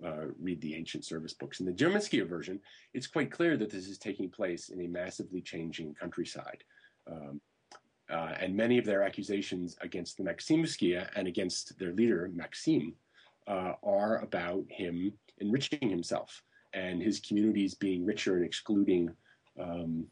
[0.05, 1.61] uh, read the ancient service books.
[1.61, 2.61] In the Germansky version,
[2.93, 6.63] it's quite clear that this is taking place in a massively changing countryside.
[7.11, 7.41] Um,
[8.11, 12.95] uh, and many of their accusations against the Maximovsky and against their leader, Maxim,
[13.47, 16.43] uh, are about him enriching himself
[16.75, 19.11] and his communities being richer and excluding
[19.59, 20.07] um,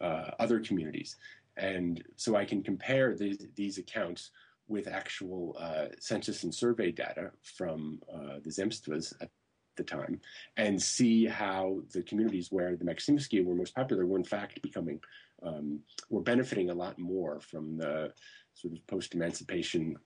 [0.00, 1.16] uh, other communities.
[1.56, 4.30] And so I can compare these, these accounts
[4.68, 9.30] with actual uh, census and survey data from uh, the Zemstvas at
[9.76, 10.20] the time
[10.56, 15.00] and see how the communities where the Maximovsky were most popular were in fact becoming,
[15.42, 18.12] um, were benefiting a lot more from the
[18.54, 19.96] sort of post-emancipation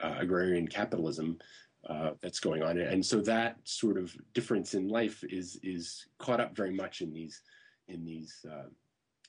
[0.00, 1.38] uh, agrarian capitalism
[1.88, 2.78] uh, that's going on.
[2.78, 7.12] And so that sort of difference in life is is caught up very much in
[7.12, 7.42] these
[7.88, 8.68] in these uh,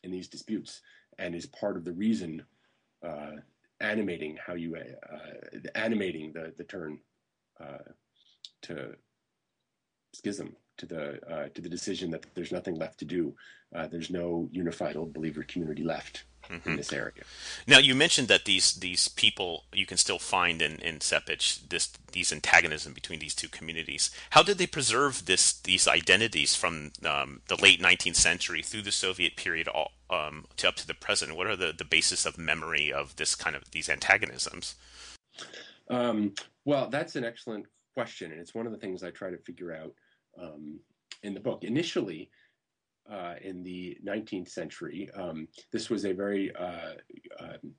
[0.04, 0.82] in these disputes
[1.18, 2.44] and is part of the reason
[3.04, 3.38] uh,
[3.80, 7.00] animating how you uh, animating the the turn
[7.62, 7.90] uh,
[8.62, 8.96] to
[10.14, 13.34] schism to the to the decision that there's nothing left to do.
[13.90, 16.70] There's no unified old believer community left mm-hmm.
[16.70, 17.24] in this area.
[17.68, 21.88] Now, you mentioned that these these people you can still find in in Sepich this
[22.12, 24.12] these antagonism between these two communities.
[24.32, 28.92] How did they preserve this these identities from um, the late 19th century through the
[28.92, 31.36] Soviet period all, um, to up to the present?
[31.36, 34.76] What are the the basis of memory of this kind of these antagonisms?
[35.90, 36.34] Um,
[36.66, 39.74] well, that's an excellent question, and it's one of the things I try to figure
[39.74, 39.94] out
[40.42, 40.80] um,
[41.24, 41.64] in the book.
[41.64, 42.30] Initially,
[43.12, 46.94] uh, in the 19th century, um, this was a very uh,
[47.40, 47.74] um,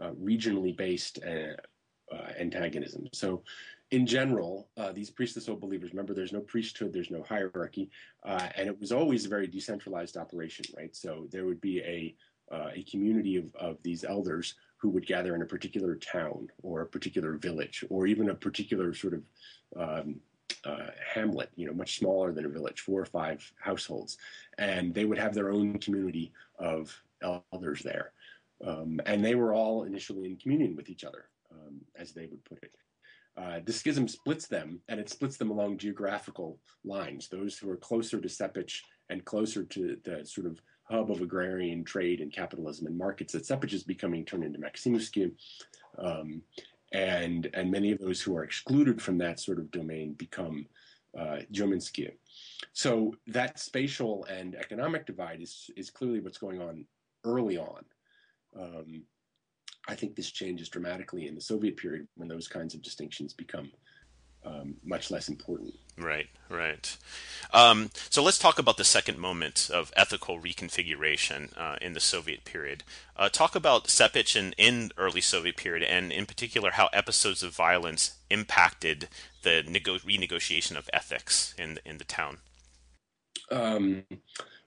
[0.00, 3.08] uh, regionally based uh, uh, antagonism.
[3.12, 3.42] So,
[3.90, 7.90] in general, these priestless old believers, remember, there's no priesthood, there's no hierarchy,
[8.24, 10.96] and it was always a very decentralized operation, right?
[10.96, 12.14] So, there would be a
[12.52, 16.86] a community of, of these elders who would gather in a particular town or a
[16.86, 19.22] particular village or even a particular sort of
[19.76, 20.20] um,
[20.64, 24.18] uh, hamlet, you know, much smaller than a village, four or five households,
[24.58, 28.12] and they would have their own community of elders there,
[28.64, 32.44] um, and they were all initially in communion with each other, um, as they would
[32.44, 32.74] put it.
[33.36, 37.28] Uh, the schism splits them, and it splits them along geographical lines.
[37.28, 38.80] Those who are closer to Sepich
[39.10, 43.42] and closer to the sort of hub of agrarian trade and capitalism and markets that
[43.42, 45.32] Sepich is becoming turned into Maximovsky,
[45.98, 46.42] um,
[46.94, 50.66] and and many of those who are excluded from that sort of domain become
[51.18, 51.40] uh,
[52.72, 56.86] So that spatial and economic divide is is clearly what's going on
[57.24, 57.84] early on.
[58.58, 59.02] Um,
[59.88, 63.70] I think this changes dramatically in the Soviet period when those kinds of distinctions become
[64.44, 65.74] um, much less important.
[65.96, 66.96] Right, right.
[67.52, 72.44] Um, so let's talk about the second moment of ethical reconfiguration uh, in the Soviet
[72.44, 72.82] period.
[73.16, 77.54] Uh, talk about Sepich in, in early Soviet period, and in particular how episodes of
[77.54, 79.08] violence impacted
[79.42, 82.38] the nego- renegotiation of ethics in in the town.
[83.52, 84.02] Um,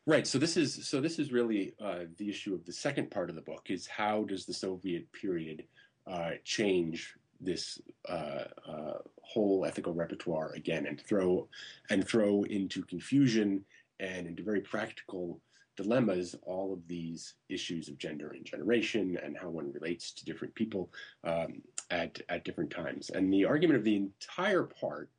[0.05, 0.25] right.
[0.25, 3.35] So this is so this is really uh, the issue of the second part of
[3.35, 5.65] the book is how does the Soviet period
[6.05, 11.47] uh, change this uh, uh, whole ethical repertoire again and throw
[11.89, 13.63] and throw into confusion
[13.99, 15.39] and into very practical
[15.75, 20.53] dilemmas all of these issues of gender and generation and how one relates to different
[20.55, 20.89] people
[21.23, 23.09] um, at at different times.
[23.11, 25.09] And the argument of the entire part,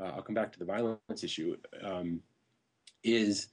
[0.00, 2.20] uh, I'll come back to the violence issue, um,
[3.02, 3.48] is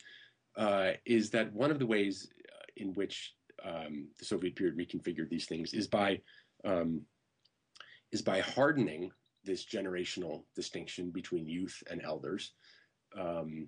[0.55, 2.29] uh, is that one of the ways
[2.77, 6.19] in which um, the Soviet period reconfigured these things is by
[6.63, 7.01] um,
[8.11, 9.11] is by hardening
[9.43, 12.53] this generational distinction between youth and elders
[13.17, 13.67] um,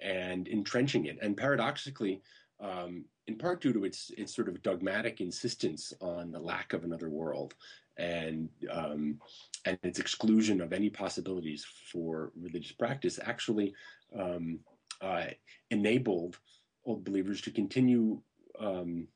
[0.00, 1.18] and entrenching it.
[1.22, 2.22] And paradoxically,
[2.60, 6.84] um, in part due to its its sort of dogmatic insistence on the lack of
[6.84, 7.54] another world
[7.96, 9.18] and um,
[9.64, 13.74] and its exclusion of any possibilities for religious practice, actually
[14.18, 14.60] um,
[15.00, 15.26] uh,
[15.70, 16.38] enabled
[16.84, 18.20] old believers to continue
[18.60, 19.08] um,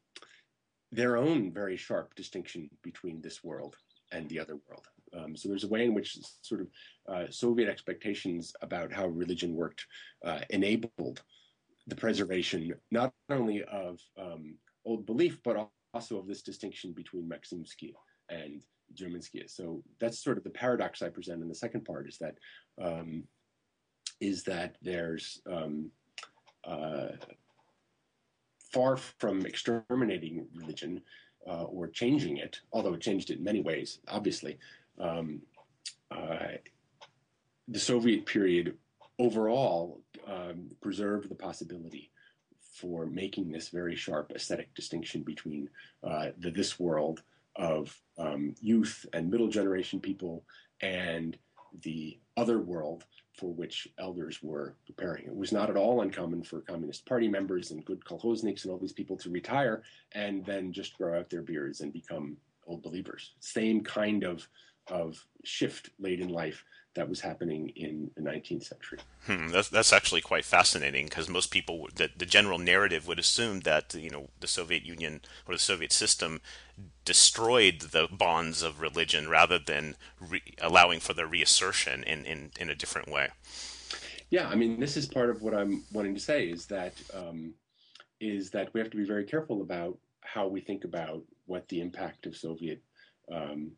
[0.90, 3.76] their own very sharp distinction between this world
[4.12, 4.86] and the other world.
[5.16, 6.68] Um, so there's a way in which sort of
[7.08, 9.86] uh, Soviet expectations about how religion worked
[10.24, 11.22] uh, enabled
[11.86, 17.94] the preservation not only of um, old belief, but also of this distinction between Maximsky
[18.28, 18.62] and
[18.94, 19.48] Germansky.
[19.48, 22.36] So that's sort of the paradox I present in the second part is that
[22.80, 23.24] um,
[24.20, 25.90] is that there's um,
[26.64, 27.08] uh,
[28.72, 31.00] far from exterminating religion,
[31.48, 34.58] uh, or changing it, although it changed it in many ways, obviously.
[34.98, 35.42] Um,
[36.10, 36.58] uh,
[37.68, 38.76] the Soviet period
[39.18, 42.10] overall um, preserved the possibility
[42.72, 45.68] for making this very sharp ascetic distinction between
[46.04, 47.22] uh, the this world
[47.56, 50.44] of um, youth and middle generation people
[50.80, 51.36] and
[51.82, 53.04] the other world
[53.38, 55.24] for which elders were preparing.
[55.26, 58.78] It was not at all uncommon for Communist Party members and good kolkhozniks and all
[58.78, 63.32] these people to retire and then just grow out their beards and become old believers.
[63.38, 64.48] Same kind of
[64.90, 68.98] of shift late in life that was happening in the 19th century.
[69.26, 73.60] Hmm, that's that's actually quite fascinating because most people, the, the general narrative would assume
[73.60, 76.40] that you know the Soviet Union or the Soviet system
[77.04, 82.68] destroyed the bonds of religion rather than re- allowing for their reassertion in, in in
[82.68, 83.28] a different way.
[84.30, 87.54] Yeah, I mean, this is part of what I'm wanting to say is that um,
[88.20, 91.80] is that we have to be very careful about how we think about what the
[91.80, 92.82] impact of Soviet
[93.32, 93.72] um,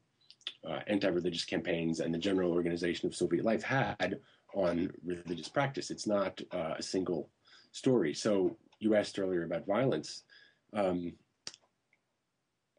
[0.69, 4.21] uh, anti-religious campaigns and the general organization of Soviet life had
[4.55, 5.91] on religious practice.
[5.91, 7.29] It's not uh, a single
[7.73, 8.15] story.
[8.15, 10.25] So you asked earlier about violence.
[10.73, 11.13] Um,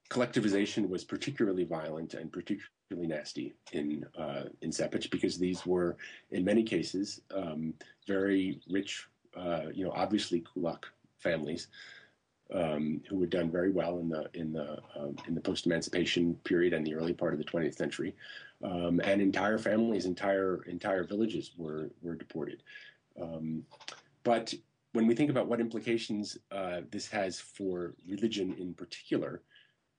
[0.09, 5.95] collectivization was particularly violent and particularly nasty in uh, in Sepich because these were,
[6.31, 7.73] in many cases, um,
[8.07, 10.85] very rich, uh, you know, obviously kulak
[11.19, 11.67] families
[12.53, 16.35] um, who had done very well in the in the um, in the post emancipation
[16.43, 18.15] period and the early part of the 20th century,
[18.63, 22.63] um, and entire families, entire entire villages were were deported.
[23.21, 23.63] Um,
[24.23, 24.53] but
[24.93, 29.41] when we think about what implications uh, this has for religion in particular,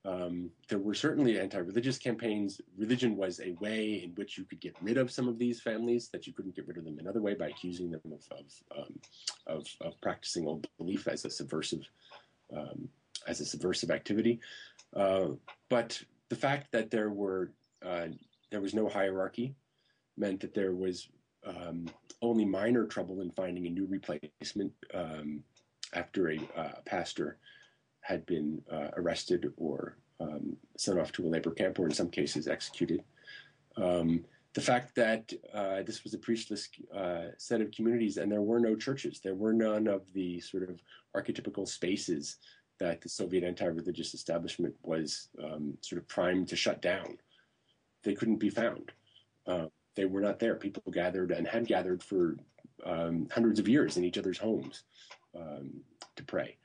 [0.05, 2.61] Um, there were certainly anti-religious campaigns.
[2.77, 6.09] Religion was a way in which you could get rid of some of these families
[6.09, 8.47] that you couldn't get rid of them another way by accusing them of of,
[8.77, 8.99] um,
[9.47, 11.89] of, of practicing old belief as a subversive
[12.57, 12.89] um,
[13.27, 14.41] as a subversive activity.
[14.95, 15.29] Uh,
[15.69, 17.53] but the fact that there were
[17.85, 18.09] uh,
[18.51, 19.55] there was no hierarchy
[20.17, 21.09] meant that there was
[21.47, 21.87] um,
[22.21, 25.43] only minor trouble in finding a new replacement um,
[25.95, 27.39] after a uh, pastor
[28.01, 32.09] had been uh, arrested or um, sent off to a labor camp, or in some
[32.09, 33.03] cases executed.
[33.77, 34.25] Um,
[34.55, 38.61] the fact that uh, this was a priestless uh, set of communities and there were
[38.61, 40.81] no churches, there were none of the sort of
[41.17, 42.37] archetypical spaces
[42.79, 47.17] that the Soviet anti-religious establishment was um, sort of primed to shut down.
[48.03, 48.93] They couldn't be found.
[49.47, 50.57] Uh, they were not there.
[50.57, 52.37] People gathered and had gathered for
[52.85, 54.85] um, hundreds of years in each other's homes
[55.37, 55.81] um,
[56.17, 56.57] to pray.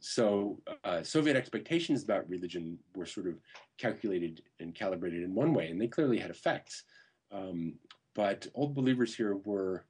[0.00, 3.34] So uh, Soviet expectations about religion were sort of
[3.78, 6.84] calculated and calibrated in one way, and they clearly had effects.
[7.32, 7.74] Um,
[8.14, 9.84] but old believers here were,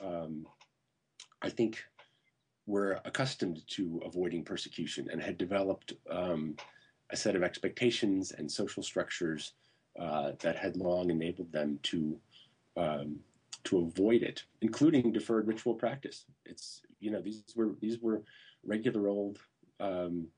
[0.00, 0.46] um,
[1.42, 1.82] I think,
[2.66, 6.56] were accustomed to avoiding persecution and had developed um,
[7.10, 9.54] a set of expectations and social structures
[9.98, 12.18] uh, that had long enabled them to
[12.76, 13.18] um,
[13.64, 16.26] to avoid it, including deferred ritual practice.
[16.44, 18.22] It's you know these were these were
[18.64, 19.38] regular old
[19.80, 20.28] um,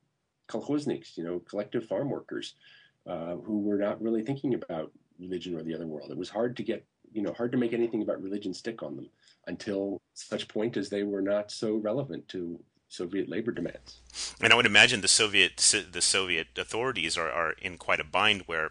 [0.49, 2.55] kolkhozniks, you know, collective farm workers
[3.07, 6.11] uh, who were not really thinking about religion or the other world.
[6.11, 8.97] It was hard to get you know hard to make anything about religion stick on
[8.97, 9.09] them
[9.47, 14.01] until such point as they were not so relevant to Soviet labor demands.
[14.41, 15.57] And I would imagine the Soviet
[15.93, 18.71] the Soviet authorities are, are in quite a bind where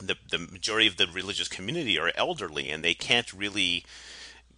[0.00, 3.84] the the majority of the religious community are elderly and they can't really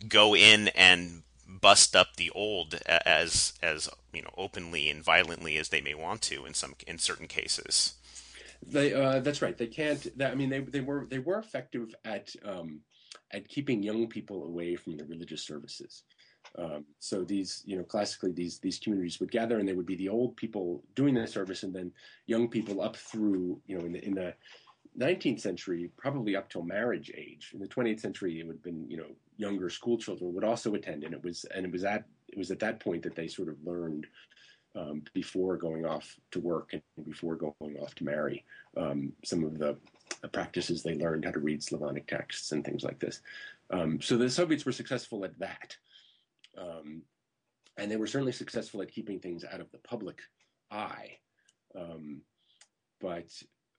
[0.08, 5.68] go in and bust up the old as as you know openly and violently as
[5.68, 7.94] they may want to in some in certain cases.
[8.66, 9.56] They uh, that's right.
[9.56, 10.06] They can't.
[10.18, 12.80] That, I mean, they they were they were effective at um,
[13.32, 16.04] at keeping young people away from the religious services.
[16.58, 19.96] Um, so these, you know, classically these these communities would gather, and they would be
[19.96, 21.92] the old people doing the service, and then
[22.26, 24.34] young people up through, you know, in the in the
[24.98, 27.50] 19th century, probably up till marriage age.
[27.54, 29.06] In the 20th century, it would have been, you know,
[29.38, 32.50] younger school children would also attend, and it was and it was at it was
[32.50, 34.06] at that point that they sort of learned
[34.74, 38.44] um, before going off to work and before going off to marry
[38.76, 39.76] um, some of the
[40.32, 43.20] practices they learned how to read Slavonic texts and things like this.
[43.70, 45.76] Um, so the Soviets were successful at that.
[46.56, 47.02] Um,
[47.78, 50.20] and they were certainly successful at keeping things out of the public
[50.70, 51.18] eye.
[51.74, 52.20] Um,
[53.00, 53.30] but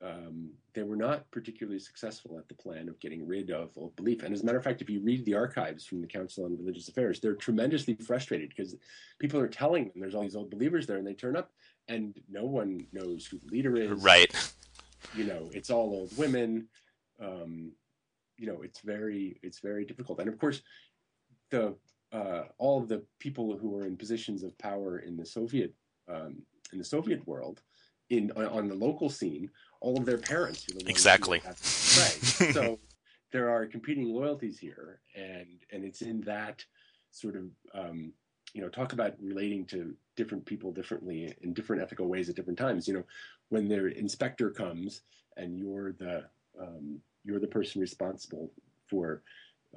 [0.03, 4.23] um, they were not particularly successful at the plan of getting rid of old belief.
[4.23, 6.57] And as a matter of fact, if you read the archives from the Council on
[6.57, 8.75] Religious Affairs, they're tremendously frustrated because
[9.19, 11.51] people are telling them there's all these old believers there, and they turn up
[11.87, 13.91] and no one knows who the leader is.
[13.91, 14.33] Right
[15.15, 16.67] you know it's all old women
[17.21, 17.71] um,
[18.37, 20.61] you know it's very it's very difficult and of course
[21.49, 21.75] the
[22.11, 25.73] uh, all the people who are in positions of power in the soviet
[26.09, 26.41] um,
[26.71, 27.61] in the soviet world
[28.09, 29.49] in on the local scene
[29.83, 31.41] all of their parents the exactly.
[31.45, 32.53] right.
[32.53, 32.79] So
[33.31, 36.63] there are competing loyalties here and and it's in that
[37.11, 37.43] sort of
[37.75, 38.13] um,
[38.53, 42.57] you know talk about relating to different people differently in different ethical ways at different
[42.57, 42.87] times.
[42.87, 43.03] You know
[43.49, 45.01] when their inspector comes
[45.37, 46.23] and you're the
[46.59, 48.51] um, you're the person responsible
[48.87, 49.21] for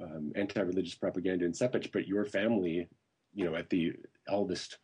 [0.01, 2.87] um, anti-religious propaganda in Sepich, but your family,
[3.33, 3.93] you know, at the
[4.27, 4.77] eldest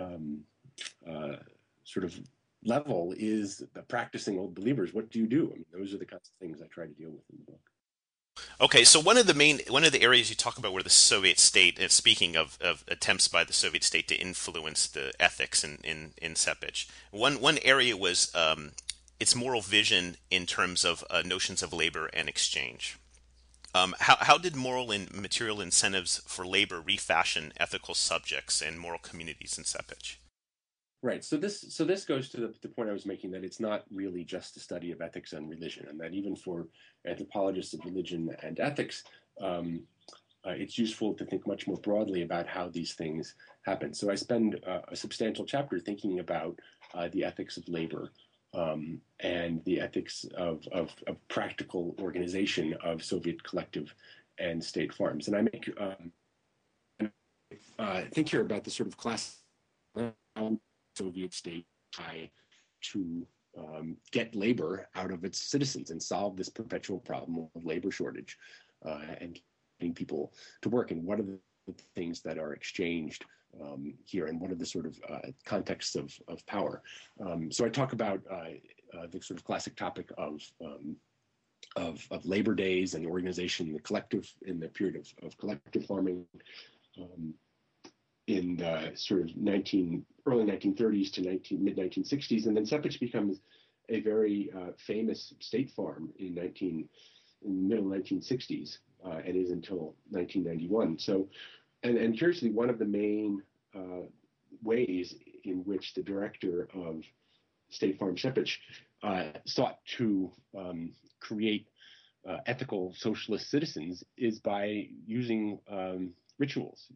[0.00, 0.40] um,
[1.10, 1.36] uh,
[1.84, 2.18] sort of
[2.64, 4.92] level is the practicing old believers.
[4.92, 5.50] What do you do?
[5.52, 7.52] I mean, those are the kinds of things I try to deal with in the
[7.52, 7.60] book.
[8.60, 10.90] Okay, so one of the main one of the areas you talk about where the
[10.90, 15.64] Soviet state, and speaking of, of attempts by the Soviet state to influence the ethics
[15.64, 18.72] in in, in Sepich, one one area was um,
[19.18, 22.96] its moral vision in terms of uh, notions of labor and exchange.
[23.74, 28.98] Um, how, how did moral and material incentives for labor refashion ethical subjects and moral
[28.98, 30.16] communities in Sepich?
[31.00, 31.24] Right.
[31.24, 33.84] So this so this goes to the, the, point I was making that it's not
[33.88, 36.66] really just a study of ethics and religion, and that even for
[37.06, 39.04] anthropologists of religion and ethics,
[39.40, 39.84] um,
[40.44, 43.94] uh, it's useful to think much more broadly about how these things happen.
[43.94, 46.58] So I spend uh, a substantial chapter thinking about
[46.94, 48.10] uh, the ethics of labor
[48.54, 53.94] um, and the ethics of, of, of, practical organization of Soviet collective
[54.38, 55.28] and state farms.
[55.28, 57.12] And I make um,
[58.12, 59.36] think here about the sort of class
[60.98, 62.30] Soviet state try
[62.92, 63.26] to
[63.58, 68.36] um, get labor out of its citizens and solve this perpetual problem of labor shortage
[68.84, 69.40] uh, and
[69.80, 70.32] getting people
[70.62, 70.90] to work.
[70.90, 71.38] And what are the
[71.94, 73.24] things that are exchanged
[73.60, 76.82] um, here and what are the sort of uh, contexts of, of power?
[77.24, 78.52] Um, so I talk about uh,
[78.96, 80.96] uh, the sort of classic topic of, um,
[81.76, 86.24] of, of labor days and organization, the collective in the period of, of collective farming
[87.00, 87.34] um,
[88.28, 93.38] in the sort of 19 early 1930s to 19 mid 1960s, and then Sepich becomes
[93.88, 96.88] a very uh, famous state farm in 19
[97.42, 100.98] in the middle 1960s uh, and is until 1991.
[100.98, 101.28] So,
[101.82, 103.42] and, and curiously, one of the main
[103.74, 104.06] uh,
[104.62, 105.14] ways
[105.44, 107.02] in which the director of
[107.70, 108.56] State Farm Sepich
[109.02, 111.66] uh, sought to um, create
[112.28, 116.88] uh, ethical socialist citizens is by using um, rituals.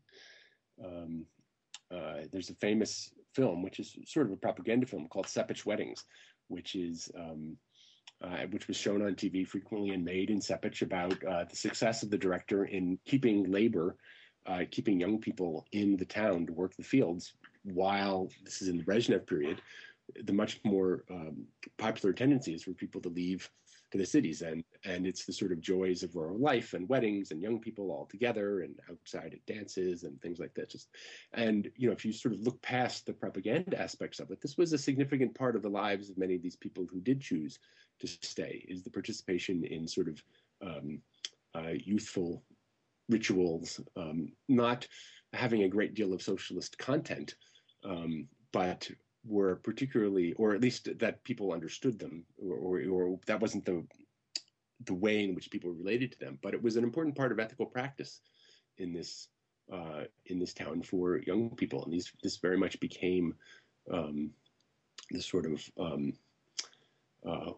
[0.85, 1.27] Um,
[1.95, 6.05] uh, there's a famous film, which is sort of a propaganda film called Sepich Weddings,
[6.49, 7.57] which is um,
[8.23, 12.03] uh, which was shown on TV frequently and made in Sepich about uh, the success
[12.03, 13.97] of the director in keeping labor,
[14.47, 18.79] uh, keeping young people in the town to work the fields, while this is in
[18.79, 19.61] the Brezhnev period,
[20.25, 21.45] the much more um,
[21.79, 23.51] popular tendency is for people to leave
[23.93, 27.31] to the cities and and it's the sort of joys of rural life and weddings
[27.31, 30.71] and young people all together and outside at dances and things like that.
[30.71, 30.89] Just
[31.35, 34.57] and you know if you sort of look past the propaganda aspects of it this
[34.57, 37.59] was a significant part of the lives of many of these people who did choose
[38.01, 40.23] to stay is the participation in sort of
[40.63, 41.01] um,
[41.55, 42.43] uh, youthful
[43.09, 44.89] rituals um, not
[45.35, 47.35] having a great deal of socialist content
[47.85, 48.89] um, but
[49.25, 53.85] were particularly, or at least that people understood them, or, or, or, that wasn't the
[54.85, 56.39] the way in which people related to them.
[56.43, 58.21] But it was an important part of ethical practice
[58.79, 59.29] in this
[59.73, 63.35] uh, in this town for young people, and these this very much became
[63.91, 64.31] um,
[65.21, 66.13] sort of um,
[67.27, 67.53] uh,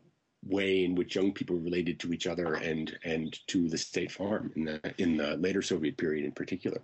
[0.46, 4.52] way in which young people related to each other and and to the state farm
[4.56, 6.82] in the in the later Soviet period in particular.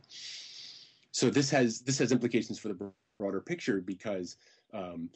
[1.12, 4.36] So this has this has implications for the broader picture because
[4.72, 5.10] um,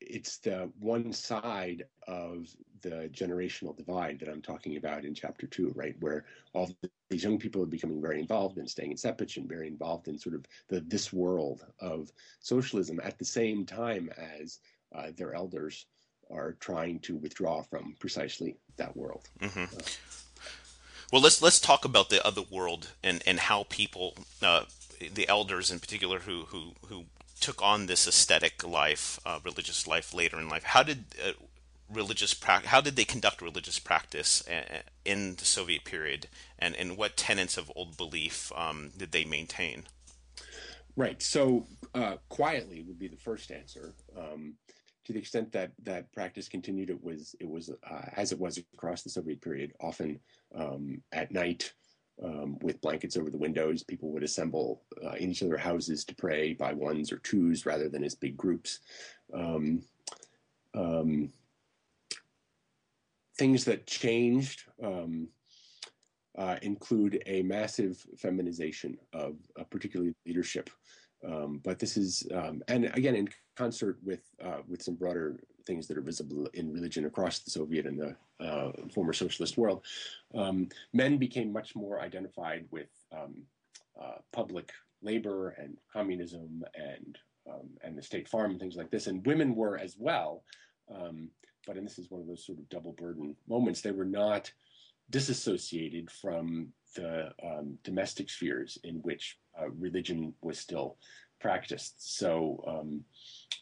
[0.00, 2.48] it's the one side of
[2.82, 5.96] the generational divide that I'm talking about in chapter two, right?
[6.00, 6.70] Where all
[7.08, 10.18] these young people are becoming very involved in staying in Sepich and very involved in
[10.18, 12.10] sort of the this world of
[12.40, 14.10] socialism at the same time
[14.40, 14.60] as
[14.94, 15.86] uh, their elders
[16.30, 19.28] are trying to withdraw from precisely that world.
[19.40, 19.76] Mm-hmm.
[19.76, 19.82] Uh,
[21.12, 24.64] well, let's let's talk about the other world and and how people, uh,
[25.12, 27.04] the elders in particular, who who who
[27.40, 30.64] took on this ascetic life, uh, religious life later in life.
[30.64, 31.32] How did uh,
[31.92, 36.28] religious pra- how did they conduct religious practice uh, in the Soviet period,
[36.58, 39.84] and and what tenets of old belief um, did they maintain?
[40.96, 41.20] Right.
[41.22, 43.94] So uh, quietly would be the first answer.
[44.16, 44.54] Um,
[45.04, 48.58] to the extent that that practice continued, it was it was uh, as it was
[48.72, 50.20] across the Soviet period, often
[50.54, 51.72] um, at night
[52.22, 53.82] um, with blankets over the windows.
[53.82, 57.88] People would assemble uh, in each other houses to pray by ones or twos rather
[57.88, 58.80] than as big groups.
[59.32, 59.82] Um,
[60.74, 61.32] um,
[63.36, 65.28] things that changed um,
[66.36, 70.70] uh, include a massive feminization of uh, particularly leadership.
[71.26, 75.86] Um, but this is, um, and again, in concert with uh, with some broader things
[75.86, 79.84] that are visible in religion across the Soviet and the uh, former socialist world,
[80.34, 83.42] um, men became much more identified with um,
[84.00, 84.72] uh, public
[85.02, 89.54] labor and communism and um, and the state farm and things like this, and women
[89.54, 90.42] were as well.
[90.94, 91.28] Um,
[91.66, 93.80] but and this is one of those sort of double burden moments.
[93.80, 94.50] They were not
[95.10, 100.96] disassociated from the um, domestic spheres in which uh, religion was still
[101.40, 102.16] practiced.
[102.16, 103.04] So, um,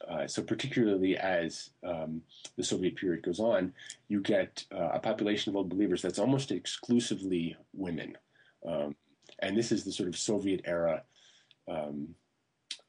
[0.09, 2.23] uh, so particularly as um,
[2.57, 3.73] the Soviet period goes on,
[4.09, 8.17] you get uh, a population of old believers that's almost exclusively women,
[8.67, 8.95] um,
[9.41, 11.03] and this is the sort of Soviet era
[11.69, 12.09] um,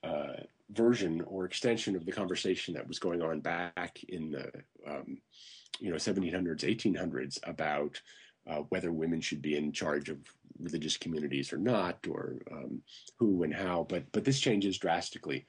[0.04, 0.34] uh,
[0.72, 4.52] version or extension of the conversation that was going on back in the
[4.88, 5.18] um,
[5.80, 8.02] you know 1700s, 1800s about
[8.48, 10.18] uh, whether women should be in charge of
[10.60, 12.82] religious communities or not, or um,
[13.18, 13.86] who and how.
[13.88, 15.46] But but this changes drastically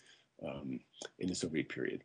[0.47, 0.81] um,
[1.19, 2.05] in the Soviet period,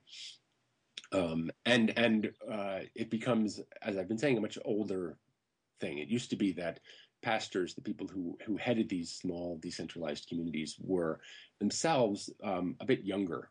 [1.11, 5.17] um, and and uh, it becomes, as I've been saying, a much older
[5.79, 5.97] thing.
[5.99, 6.79] It used to be that
[7.21, 11.19] pastors, the people who who headed these small decentralized communities, were
[11.59, 13.49] themselves um, a bit younger.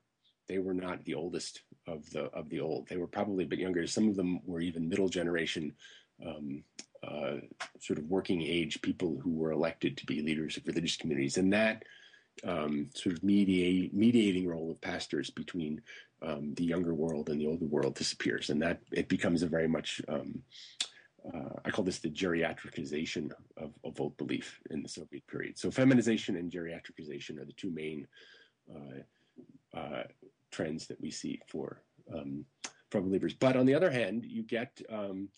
[0.49, 2.89] They were not the oldest of the of the old.
[2.89, 3.87] They were probably a bit younger.
[3.87, 5.75] Some of them were even middle generation
[6.25, 6.65] um,
[7.07, 7.37] uh,
[7.81, 11.53] sort of working age people who were elected to be leaders of religious communities, and
[11.53, 11.85] that
[12.45, 15.81] um, sort of mediate, mediating role of pastors between
[16.23, 19.69] um, the younger world and the older world disappears, and that it becomes a very
[19.69, 20.43] much um,
[21.35, 25.59] uh, I call this the geriatricization of, of old belief in the Soviet period.
[25.59, 28.07] So feminization and geriatricization are the two main
[28.73, 30.03] uh, uh,
[30.51, 31.83] trends that we see for
[32.15, 32.45] um,
[32.91, 33.35] for believers.
[33.35, 35.29] But on the other hand, you get, um,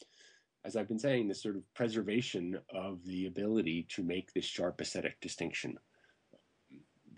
[0.64, 4.80] as I've been saying, this sort of preservation of the ability to make this sharp
[4.80, 5.76] ascetic distinction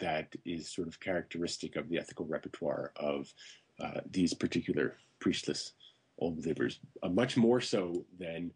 [0.03, 3.33] that is sort of characteristic of the ethical repertoire of
[3.81, 5.73] uh, these particular priestless
[6.19, 8.51] old believers, uh, much more so than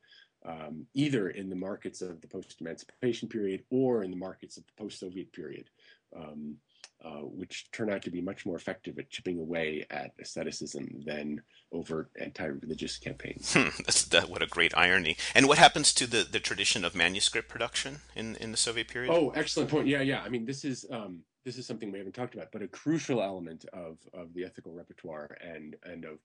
[0.44, 4.64] um, either in the markets of the post emancipation period or in the markets of
[4.66, 5.70] the post Soviet period.
[6.14, 6.56] Um,
[7.04, 11.42] uh, which turn out to be much more effective at chipping away at asceticism than
[11.70, 13.52] overt anti-religious campaigns.
[13.52, 14.30] Hmm, that's that.
[14.30, 15.16] What a great irony!
[15.34, 19.12] And what happens to the, the tradition of manuscript production in, in the Soviet period?
[19.12, 19.86] Oh, excellent point.
[19.86, 20.22] Yeah, yeah.
[20.22, 23.22] I mean, this is um, this is something we haven't talked about, but a crucial
[23.22, 26.18] element of of the ethical repertoire and and of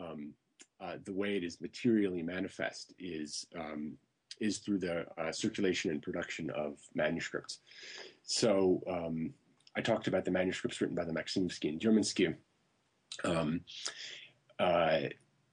[0.00, 0.32] um,
[0.80, 3.96] uh, the way it is materially manifest is um,
[4.40, 7.58] is through the uh, circulation and production of manuscripts.
[8.22, 9.34] So um,
[9.76, 12.34] I talked about the manuscripts written by the Maksimsky and Dermansky,
[13.24, 13.60] um,
[14.60, 15.00] uh,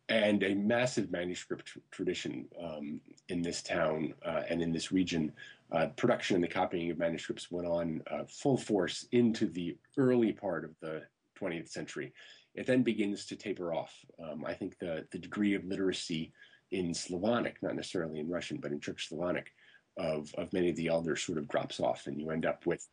[0.09, 5.31] and a massive manuscript tradition um, in this town uh, and in this region.
[5.71, 10.31] Uh, production and the copying of manuscripts went on uh, full force into the early
[10.31, 11.03] part of the
[11.39, 12.13] 20th century.
[12.55, 13.93] It then begins to taper off.
[14.23, 16.31] Um, I think the, the degree of literacy
[16.71, 19.51] in Slavonic, not necessarily in Russian, but in Church Slavonic,
[19.97, 22.87] of, of many of the elders sort of drops off, and you end up with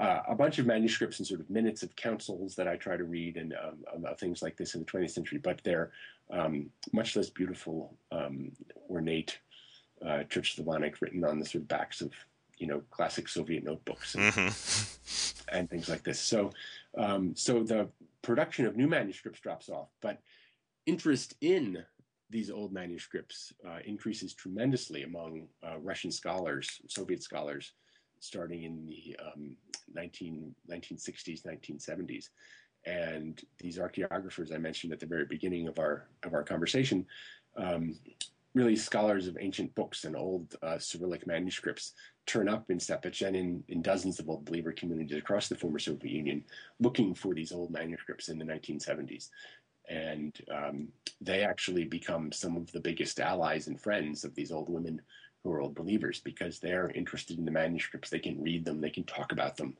[0.00, 3.04] uh, a bunch of manuscripts and sort of minutes of councils that I try to
[3.04, 5.90] read and um, about things like this in the 20th century, but they're
[6.30, 8.52] um, much less beautiful, um,
[8.88, 9.38] ornate
[10.06, 12.12] uh, Church Slavonic written on the sort of backs of
[12.58, 15.56] you know classic Soviet notebooks and, mm-hmm.
[15.56, 16.20] and things like this.
[16.20, 16.52] So,
[16.96, 17.88] um, so the
[18.22, 20.20] production of new manuscripts drops off, but
[20.86, 21.84] interest in
[22.30, 27.72] these old manuscripts uh, increases tremendously among uh, Russian scholars, Soviet scholars,
[28.20, 29.56] starting in the um,
[29.94, 32.28] 19, 1960s, 1970s.
[32.86, 37.06] And these archaeographers I mentioned at the very beginning of our of our conversation,
[37.56, 37.96] um,
[38.54, 41.92] really scholars of ancient books and old uh, Cyrillic manuscripts,
[42.26, 45.78] turn up in Sepich and in, in dozens of old believer communities across the former
[45.78, 46.44] Soviet Union,
[46.80, 49.28] looking for these old manuscripts in the 1970s.
[49.88, 50.88] And um,
[51.20, 55.00] they actually become some of the biggest allies and friends of these old women
[55.48, 58.10] who are old believers because they're interested in the manuscripts.
[58.10, 59.76] They can read them, they can talk about them.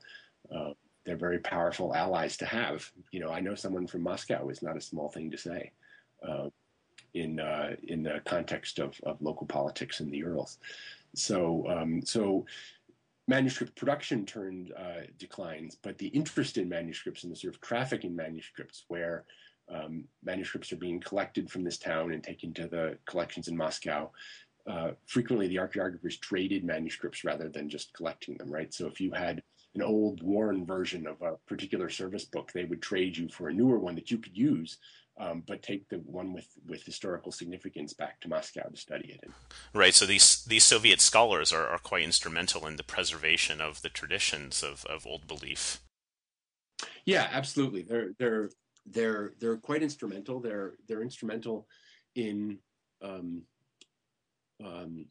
[0.54, 0.70] Uh,
[1.04, 2.90] they're very powerful allies to have.
[3.12, 5.72] You know, I know someone from Moscow is not a small thing to say
[6.26, 6.48] uh,
[7.14, 10.58] in uh, in the context of, of local politics in the Urals.
[11.14, 12.46] So um, so
[13.26, 18.04] manuscript production turned uh, declines, but the interest in manuscripts and the sort of traffic
[18.04, 19.24] in manuscripts where
[19.70, 24.10] um, manuscripts are being collected from this town and taken to the collections in Moscow
[24.68, 28.72] uh, frequently the archaeographers traded manuscripts rather than just collecting them, right?
[28.74, 29.42] So if you had
[29.74, 33.52] an old worn version of a particular service book, they would trade you for a
[33.52, 34.76] newer one that you could use,
[35.18, 39.30] um, but take the one with, with historical significance back to Moscow to study it.
[39.72, 39.94] Right.
[39.94, 44.62] So these these Soviet scholars are, are quite instrumental in the preservation of the traditions
[44.62, 45.80] of, of old belief.
[47.06, 47.82] Yeah, absolutely.
[47.82, 48.50] They're they're
[48.84, 50.40] they're they're quite instrumental.
[50.40, 51.66] They're they're instrumental
[52.14, 52.58] in
[53.02, 53.42] um,
[54.64, 55.06] um,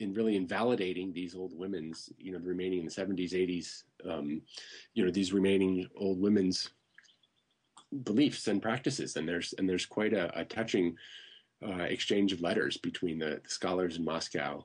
[0.00, 4.42] in really invalidating these old women's, you know, the remaining in the 70s, 80s, um,
[4.94, 6.70] you know, these remaining old women's
[8.04, 9.16] beliefs and practices.
[9.16, 10.96] And there's and there's quite a, a touching
[11.66, 14.64] uh, exchange of letters between the, the scholars in Moscow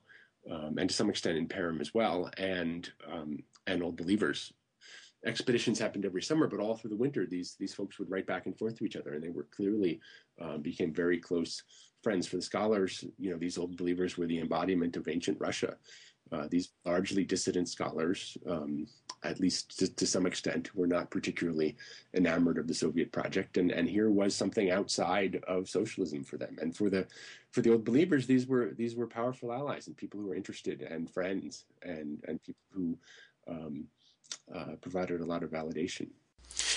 [0.49, 4.53] um, and to some extent in Perm as well, and um, and old believers.
[5.26, 8.45] Expeditions happened every summer, but all through the winter, these these folks would write back
[8.45, 9.99] and forth to each other, and they were clearly
[10.41, 11.63] um, became very close
[12.01, 13.05] friends for the scholars.
[13.17, 15.78] You know, these old believers were the embodiment of ancient Russia.
[16.32, 18.88] Uh, these largely dissident scholars, um,
[19.24, 21.76] at least to, to, some extent, were not particularly
[22.15, 26.57] enamored of the Soviet project, and, and here was something outside of socialism for them.
[26.59, 27.05] And for the
[27.51, 30.82] for the old believers, these were these were powerful allies and people who were interested
[30.82, 32.97] and friends and and people who
[33.47, 33.86] um,
[34.53, 36.07] uh, provided a lot of validation.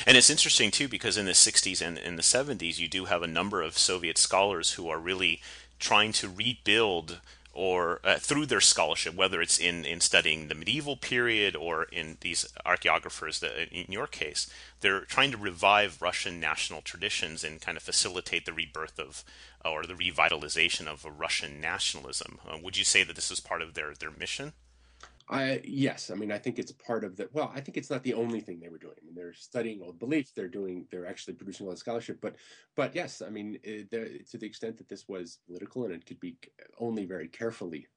[0.06, 3.22] And it's interesting too because in the 60s and in the 70s, you do have
[3.22, 5.40] a number of Soviet scholars who are really
[5.78, 7.20] trying to rebuild
[7.56, 12.18] or uh, through their scholarship, whether it's in, in studying the medieval period or in
[12.20, 14.50] these archaeographers, that, in your case,
[14.80, 19.24] they're trying to revive Russian national traditions and kind of facilitate the rebirth of
[19.64, 22.38] or the revitalization of a Russian nationalism.
[22.46, 24.52] Uh, would you say that this is part of their, their mission?
[25.28, 27.28] I yes, I mean I think it's part of the.
[27.32, 28.94] Well, I think it's not the only thing they were doing.
[29.00, 30.30] I mean, they're studying old beliefs.
[30.30, 30.86] They're doing.
[30.90, 32.18] They're actually producing a lot of scholarship.
[32.20, 32.36] But,
[32.76, 36.06] but yes, I mean, it, eh, to the extent that this was political and it
[36.06, 36.36] could be
[36.78, 37.88] only very carefully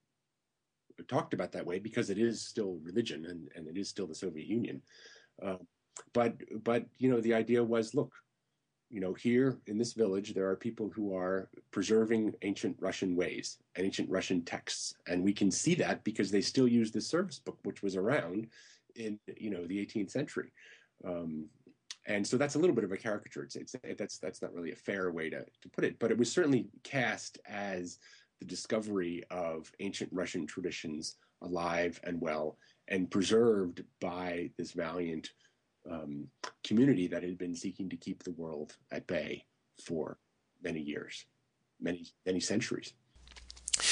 [1.07, 4.15] talked about that way because it is still religion and and it is still the
[4.15, 4.81] Soviet Union.
[5.41, 5.57] Uh,
[6.13, 8.13] but but you know the idea was look,
[8.89, 13.59] you know, here in this village, there are people who are preserving ancient Russian ways
[13.75, 14.95] and ancient Russian texts.
[15.07, 18.47] And we can see that because they still use the service book, which was around
[18.95, 20.51] in, you know, the 18th century.
[21.05, 21.45] Um,
[22.07, 23.43] and so that's a little bit of a caricature.
[23.43, 26.17] It's, it's, that's, that's not really a fair way to, to put it, but it
[26.17, 27.99] was certainly cast as
[28.39, 35.29] the discovery of ancient Russian traditions alive and well and preserved by this valiant
[35.89, 36.27] um,
[36.63, 39.45] community that had been seeking to keep the world at bay
[39.83, 40.17] for
[40.63, 41.25] many years,
[41.79, 42.93] many many centuries.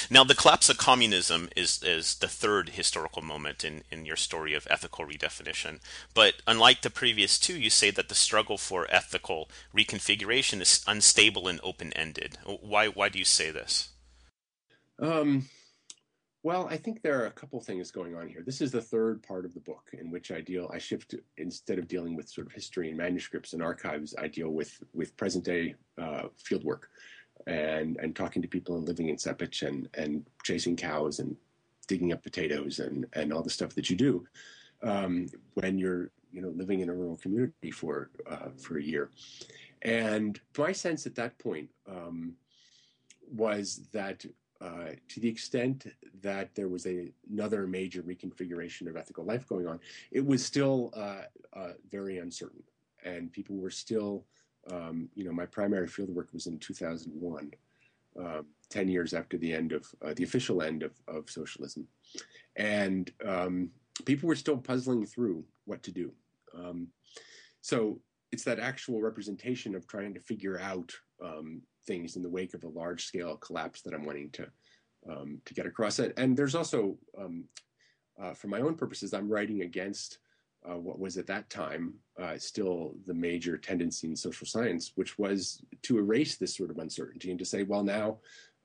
[0.09, 4.53] Now, the collapse of communism is, is the third historical moment in, in your story
[4.53, 5.79] of ethical redefinition.
[6.13, 11.47] But unlike the previous two, you say that the struggle for ethical reconfiguration is unstable
[11.47, 12.37] and open ended.
[12.45, 13.89] Why, why do you say this?
[14.99, 15.49] Um,
[16.43, 18.43] well, I think there are a couple things going on here.
[18.45, 20.69] This is the third part of the book in which I deal.
[20.73, 24.49] I shift instead of dealing with sort of history and manuscripts and archives, I deal
[24.49, 26.89] with with present day uh, field work
[27.47, 31.35] and and talking to people and living in Sepich and and chasing cows and
[31.87, 34.25] digging up potatoes and and all the stuff that you do
[34.83, 39.09] um, when you're you know living in a rural community for uh, for a year.
[39.81, 42.33] And my sense at that point um,
[43.31, 44.25] was that
[44.61, 45.87] uh, to the extent
[46.21, 49.79] that there was a, another major reconfiguration of ethical life going on,
[50.11, 51.21] it was still uh,
[51.53, 52.63] uh, very uncertain,
[53.03, 54.25] and people were still,
[54.71, 57.51] um, you know, my primary field work was in 2001,
[58.19, 61.87] um, 10 years after the end of uh, the official end of, of socialism,
[62.55, 63.69] and um,
[64.05, 66.11] people were still puzzling through what to do.
[66.57, 66.87] Um,
[67.61, 67.99] so
[68.31, 70.91] it's that actual representation of trying to figure out
[71.23, 74.47] um, things in the wake of a large scale collapse that I'm wanting to
[75.09, 75.99] um, to get across.
[75.99, 77.45] And there's also, um,
[78.21, 80.19] uh, for my own purposes, I'm writing against
[80.69, 85.17] uh, what was at that time uh, still the major tendency in social science, which
[85.17, 88.17] was to erase this sort of uncertainty and to say, well, now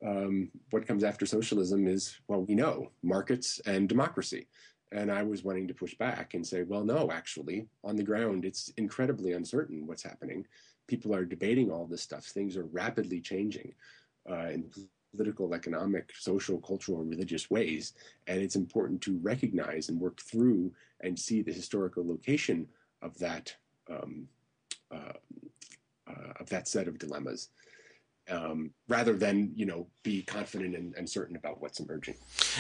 [0.05, 4.49] um, what comes after socialism is, well, we know markets and democracy.
[4.91, 8.45] And I was wanting to push back and say, well, no, actually, on the ground,
[8.45, 10.45] it's incredibly uncertain what's happening
[10.93, 12.27] people are debating all this stuff.
[12.27, 13.73] Things are rapidly changing
[14.31, 14.71] uh, in
[15.11, 17.95] political, economic, social, cultural, and religious ways.
[18.27, 20.71] And it's important to recognize and work through
[21.01, 22.69] and see the historical location
[23.01, 23.57] of that
[23.89, 24.29] um,
[24.91, 25.15] uh,
[26.07, 27.49] uh, of that set of dilemmas.
[28.31, 32.15] Um, rather than you know be confident and, and, certain about what's emerging.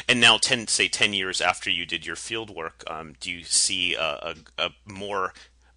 [0.08, 3.44] And now, ten say ten years after you did your field work, um, do you
[3.44, 5.34] see a, a, a, more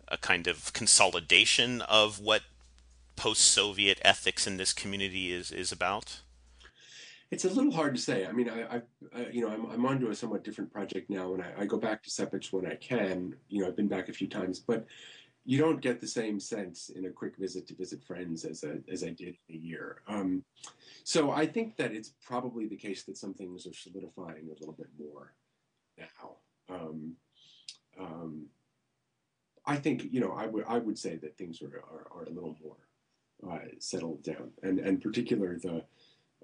[0.07, 2.43] a kind of consolidation of what
[3.15, 6.21] post-Soviet ethics in this community is is about?
[7.31, 8.25] It's a little hard to say.
[8.25, 8.81] I mean, I,
[9.15, 11.77] I you know, I'm, I'm onto a somewhat different project now, and I, I go
[11.77, 13.35] back to Sepich when I can.
[13.49, 14.85] You know, I've been back a few times, but
[15.43, 18.79] you don't get the same sense in a quick visit to visit friends as a,
[18.91, 20.01] as I did in a year.
[20.07, 20.43] Um,
[21.03, 24.73] so I think that it's probably the case that some things are solidifying a little
[24.73, 25.33] bit more
[25.97, 26.37] now.
[26.67, 27.13] Um,
[27.99, 28.47] um,
[29.67, 32.29] I think you know I would I would say that things are are, are a
[32.29, 32.77] little more
[33.51, 35.83] uh, settled down, and and particular the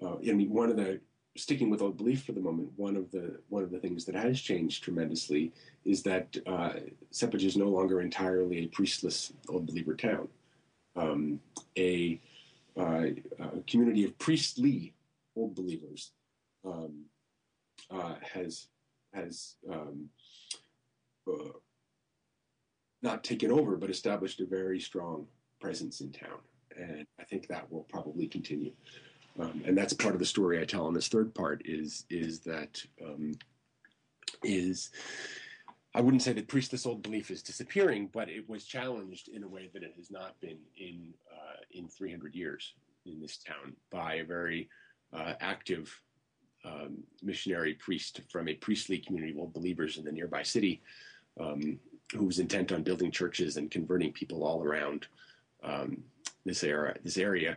[0.02, 1.00] uh, I mean one of the
[1.36, 4.14] sticking with old belief for the moment one of the one of the things that
[4.14, 5.52] has changed tremendously
[5.84, 6.74] is that uh,
[7.12, 10.28] Sepich is no longer entirely a priestless old believer town.
[10.94, 11.40] Um,
[11.78, 12.20] a,
[12.76, 13.06] uh,
[13.38, 14.92] a, community of priestly
[15.34, 16.10] old believers
[16.66, 17.04] um,
[17.90, 18.66] uh, has
[19.14, 20.10] has um,
[23.02, 25.26] not taken over, but established a very strong
[25.60, 26.38] presence in town.
[26.76, 28.72] And I think that will probably continue.
[29.38, 32.40] Um, and that's part of the story I tell in this third part is is
[32.40, 33.32] that um,
[34.42, 34.90] is
[35.94, 39.48] I wouldn't say that priestless old belief is disappearing, but it was challenged in a
[39.48, 42.74] way that it has not been in uh, in 300 years
[43.06, 44.68] in this town by a very
[45.12, 45.94] uh, active
[46.64, 50.80] um, missionary priest from a priestly community of old believers in the nearby city
[51.40, 51.78] um,
[52.12, 55.06] who was intent on building churches and converting people all around
[55.62, 56.02] um,
[56.44, 57.56] this era, this area,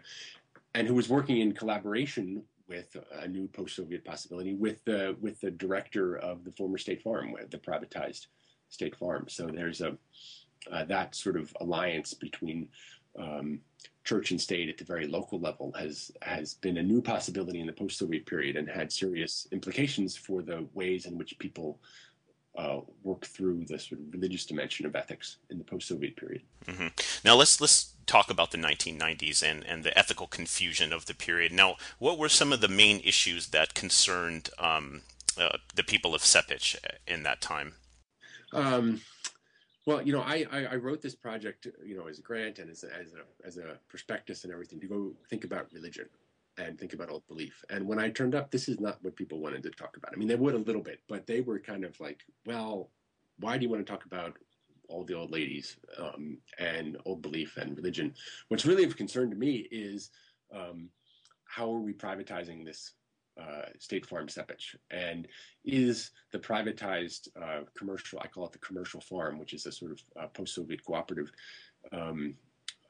[0.74, 5.52] and who was working in collaboration with a new post-Soviet possibility with the with the
[5.52, 8.28] director of the former State Farm, the privatized
[8.70, 9.26] State Farm.
[9.28, 9.98] So there's a
[10.72, 12.68] uh, that sort of alliance between
[13.20, 13.60] um,
[14.04, 17.68] church and state at the very local level has has been a new possibility in
[17.68, 21.80] the post-Soviet period and had serious implications for the ways in which people
[22.58, 26.42] uh, work through the sort of religious dimension of ethics in the post-Soviet period.
[26.66, 26.88] Mm-hmm.
[27.24, 31.52] Now let's let's talk about the 1990s and and the ethical confusion of the period.
[31.52, 35.02] Now, what were some of the main issues that concerned um,
[35.38, 36.76] uh, the people of Sepich
[37.08, 37.74] in that time?
[38.54, 39.02] Um,
[39.86, 42.72] Well, you know, I, I, I, wrote this project, you know, as a grant and
[42.72, 46.08] as a, as a as a prospectus and everything to go think about religion
[46.58, 47.64] and think about old belief.
[47.70, 50.14] And when I turned up, this is not what people wanted to talk about.
[50.14, 52.90] I mean, they would a little bit, but they were kind of like, well,
[53.40, 54.38] why do you want to talk about
[54.88, 58.14] all the old ladies um, and old belief and religion?
[58.48, 60.12] What's really of concern to me is
[60.54, 60.90] um,
[61.46, 62.94] how are we privatizing this
[63.42, 64.76] uh, State Farm Sepich?
[64.92, 65.28] And
[65.66, 69.92] is the privatized uh, commercial, I call it the commercial farm, which is a sort
[69.92, 71.32] of uh, post Soviet cooperative,
[71.92, 72.36] um,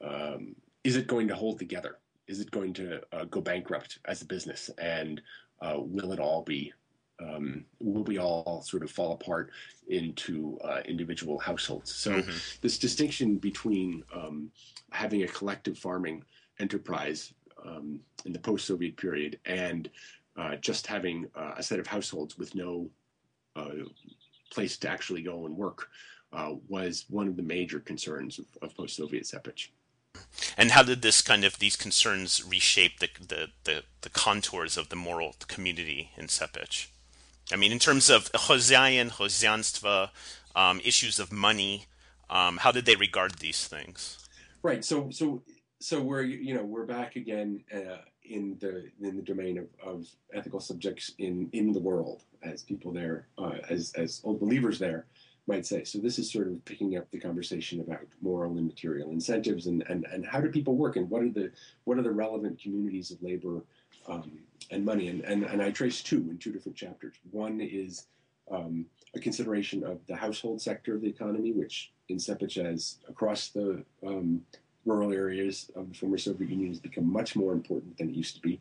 [0.04, 0.54] um,
[0.84, 1.98] is it going to hold together?
[2.28, 4.70] Is it going to uh, go bankrupt as a business?
[4.78, 5.20] And
[5.60, 6.72] uh, will it all be?
[7.18, 9.50] Um, will we all sort of fall apart
[9.88, 11.94] into uh, individual households?
[11.94, 12.36] So, mm-hmm.
[12.60, 14.50] this distinction between um,
[14.90, 16.24] having a collective farming
[16.58, 17.32] enterprise
[17.64, 19.88] um, in the post-Soviet period and
[20.36, 22.90] uh, just having uh, a set of households with no
[23.56, 23.70] uh,
[24.52, 25.88] place to actually go and work
[26.32, 29.68] uh, was one of the major concerns of, of post-Soviet Sepich.
[30.56, 34.88] And how did this kind of these concerns reshape the the, the, the contours of
[34.88, 36.88] the moral community in Sepich?
[37.52, 40.10] I mean, in terms of Hossein, Hosseyanstva,
[40.56, 41.86] um, issues of money,
[42.28, 44.18] um, how did they regard these things?
[44.62, 44.84] Right.
[44.84, 45.42] So, so,
[45.78, 50.06] so we're you know we're back again uh, in the in the domain of, of
[50.32, 55.06] ethical subjects in in the world as people there uh, as as old believers there
[55.46, 55.84] might say.
[55.84, 59.82] So this is sort of picking up the conversation about moral and material incentives and
[59.88, 61.50] and, and how do people work and what are the
[61.84, 63.62] what are the relevant communities of labor
[64.08, 64.32] um,
[64.70, 67.14] and money and, and and I trace two in two different chapters.
[67.30, 68.06] One is
[68.50, 73.48] um, a consideration of the household sector of the economy, which in Sepich as across
[73.48, 74.42] the um,
[74.84, 78.36] rural areas of the former Soviet Union has become much more important than it used
[78.36, 78.60] to be.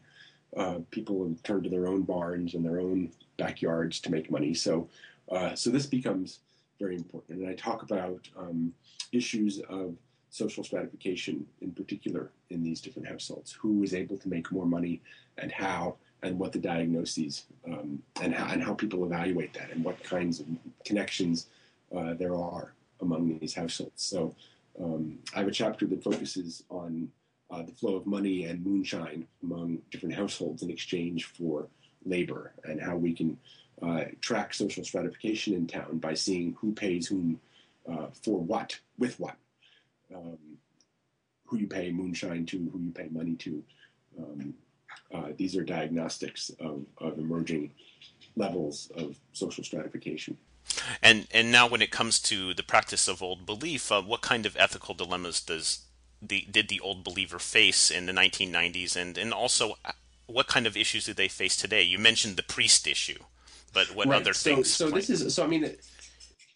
[0.58, 4.54] Uh, people have turned to their own barns and their own backyards to make money.
[4.54, 4.88] So,
[5.30, 6.40] uh, so this becomes
[6.80, 7.40] very important.
[7.40, 8.74] And I talk about um,
[9.12, 9.96] issues of
[10.30, 13.54] social stratification in particular in these different households.
[13.54, 15.02] Who is able to make more money
[15.38, 19.84] and how, and what the diagnoses um, and, how, and how people evaluate that, and
[19.84, 20.48] what kinds of
[20.84, 21.48] connections
[21.96, 24.02] uh, there are among these households.
[24.02, 24.36] So
[24.82, 27.10] um, I have a chapter that focuses on
[27.52, 31.68] uh, the flow of money and moonshine among different households in exchange for
[32.06, 33.38] labor and how we can
[33.82, 37.40] uh, track social stratification in town by seeing who pays whom
[37.92, 39.36] uh, for what, with what,
[40.14, 40.38] um,
[41.46, 43.64] who you pay moonshine to, who you pay money to.
[44.18, 44.54] Um,
[45.14, 47.72] uh, these are diagnostics of, of emerging
[48.36, 50.38] levels of social stratification.
[51.02, 54.46] And and now, when it comes to the practice of old belief, uh, what kind
[54.46, 55.86] of ethical dilemmas does
[56.22, 59.92] the did the old believer face in the 1990s, and and also uh,
[60.28, 61.84] what kind of issues do they face today?
[61.84, 63.20] You mentioned the priest issue,
[63.76, 64.22] but what right.
[64.22, 64.74] other so, things?
[64.74, 65.44] So this is so.
[65.44, 65.70] I mean,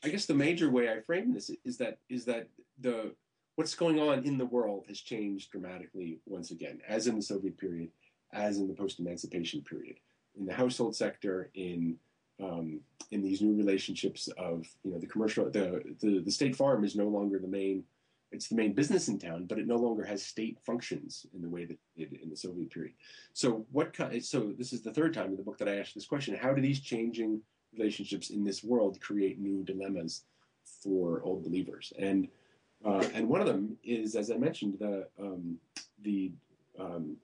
[0.04, 2.48] I guess the major way I frame this is that is that
[2.80, 3.14] the
[3.56, 7.58] what's going on in the world has changed dramatically once again, as in the Soviet
[7.58, 7.90] period,
[8.32, 9.98] as in the post-emancipation period,
[10.40, 11.98] in the household sector, in
[12.42, 12.80] um,
[13.12, 16.96] in these new relationships of you know the commercial the, the the state farm is
[16.96, 17.84] no longer the main
[18.32, 21.50] it's the main business in town, but it no longer has state functions in the
[21.50, 22.94] way that it did in the Soviet period.
[23.34, 23.96] So what?
[24.22, 26.54] So this is the third time in the book that I asked this question: How
[26.54, 27.42] do these changing
[27.78, 30.24] relationships in this world create new dilemmas
[30.84, 31.92] for old believers?
[31.98, 32.28] And
[32.86, 35.58] uh, and one of them is, as I mentioned, the um,
[36.04, 36.32] the
[36.80, 37.18] um,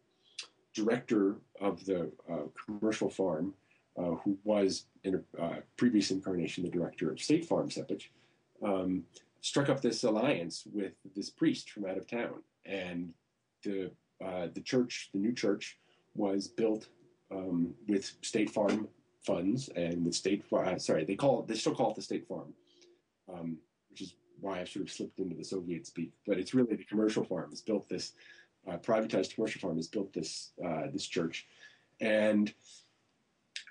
[0.73, 3.53] director of the uh, commercial farm
[3.97, 8.07] uh, who was in a uh, previous incarnation the director of State Farm Sepich,
[8.61, 9.03] um,
[9.45, 13.13] struck up this alliance with this priest from out of town, and
[13.63, 13.91] the
[14.23, 15.77] uh, the church, the new church,
[16.15, 16.87] was built
[17.31, 18.87] um, with State Farm
[19.23, 20.43] funds and with State.
[20.51, 21.47] Uh, sorry, they call it.
[21.47, 22.53] They still call it the State Farm,
[23.31, 23.57] um,
[23.91, 26.11] which is why I sort of slipped into the Soviet speak.
[26.25, 28.13] But it's really the commercial farm has built this.
[28.67, 31.45] Uh, privatized commercial farm has built this uh, this church,
[32.01, 32.51] and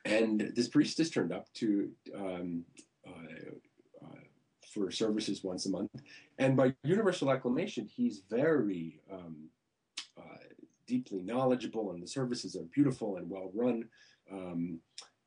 [0.05, 2.63] and this priest is turned up to um,
[3.05, 3.51] uh,
[4.75, 5.91] for services once a month,
[6.39, 9.37] and by universal acclamation, he's very um,
[10.19, 10.45] uh,
[10.87, 13.89] deeply knowledgeable, and the services are beautiful and well run.
[14.31, 14.81] Um,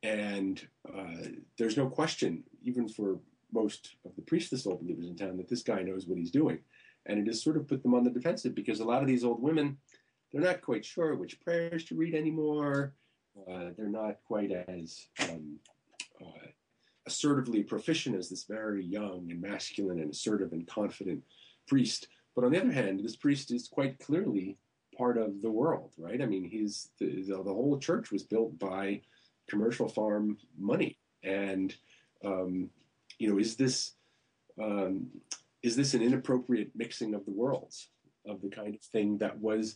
[0.03, 3.19] and uh, there's no question, even for
[3.51, 6.59] most of the priestless old believers in town, that this guy knows what he's doing.
[7.05, 9.23] And it has sort of put them on the defensive because a lot of these
[9.23, 9.77] old women,
[10.31, 12.93] they're not quite sure which prayers to read anymore.
[13.49, 15.57] Uh, they're not quite as um,
[17.07, 21.23] assertively proficient as this very young and masculine and assertive and confident
[21.67, 22.07] priest.
[22.35, 24.57] But on the other hand, this priest is quite clearly
[24.95, 26.21] part of the world, right?
[26.21, 29.01] I mean, he's the, the, whole church was built by
[29.49, 31.73] commercial farm money, and
[32.23, 32.69] um,
[33.17, 33.93] you know, is this
[34.61, 35.07] um,
[35.63, 37.89] is this an inappropriate mixing of the worlds
[38.25, 39.75] of the kind of thing that was,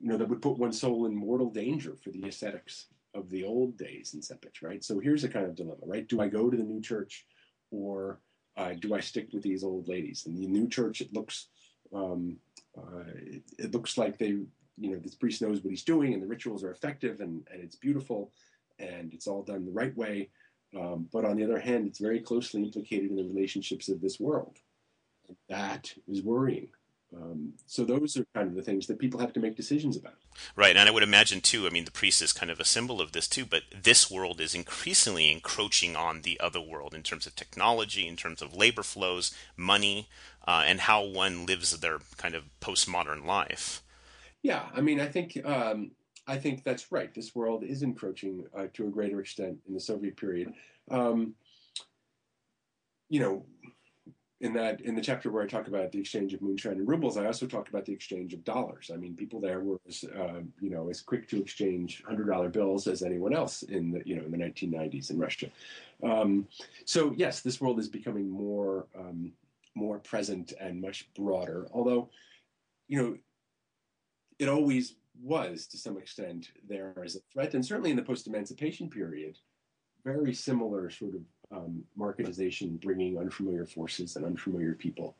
[0.00, 3.44] you know, that would put one's soul in mortal danger for the ascetics of the
[3.44, 4.84] old days in Sepich, right?
[4.84, 6.08] So here's a kind of dilemma, right?
[6.08, 7.26] Do I go to the new church
[7.70, 8.20] or
[8.56, 10.26] uh, do I stick with these old ladies?
[10.26, 11.48] And the new church, it looks,
[11.94, 12.36] um,
[12.76, 14.28] uh, it, it, looks like they,
[14.78, 17.62] you know, this priest knows what he's doing, and the rituals are effective, and and
[17.62, 18.32] it's beautiful,
[18.78, 20.30] and it's all done the right way.
[20.78, 24.20] Um, but on the other hand, it's very closely implicated in the relationships of this
[24.20, 24.58] world.
[25.28, 26.68] And that is worrying.
[27.16, 30.14] Um, so those are kind of the things that people have to make decisions about.
[30.54, 31.66] Right, and I would imagine too.
[31.66, 33.44] I mean, the priest is kind of a symbol of this too.
[33.44, 38.16] But this world is increasingly encroaching on the other world in terms of technology, in
[38.16, 40.08] terms of labor flows, money,
[40.46, 43.82] uh, and how one lives their kind of postmodern life.
[44.42, 45.90] Yeah, I mean, I think um,
[46.26, 47.12] I think that's right.
[47.12, 50.52] This world is encroaching uh, to a greater extent in the Soviet period.
[50.90, 51.34] Um,
[53.08, 53.44] you know,
[54.40, 57.18] in that in the chapter where I talk about the exchange of moonshine and rubles,
[57.18, 58.90] I also talk about the exchange of dollars.
[58.92, 62.48] I mean, people there were as uh, you know as quick to exchange hundred dollar
[62.48, 65.50] bills as anyone else in the you know in the 1990s in Russia.
[66.02, 66.48] Um,
[66.86, 69.32] so yes, this world is becoming more um,
[69.74, 71.66] more present and much broader.
[71.72, 72.08] Although,
[72.88, 73.18] you know,
[74.38, 78.26] it always was to some extent there as a threat, and certainly in the post
[78.26, 79.36] emancipation period,
[80.02, 81.20] very similar sort of
[81.52, 85.16] um, marketization bringing unfamiliar forces and unfamiliar people.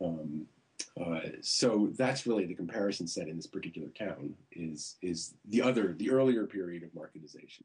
[0.00, 0.46] Um,
[1.00, 5.94] uh, so that's really the comparison set in this particular town is is the other
[5.98, 7.62] the earlier period of marketization.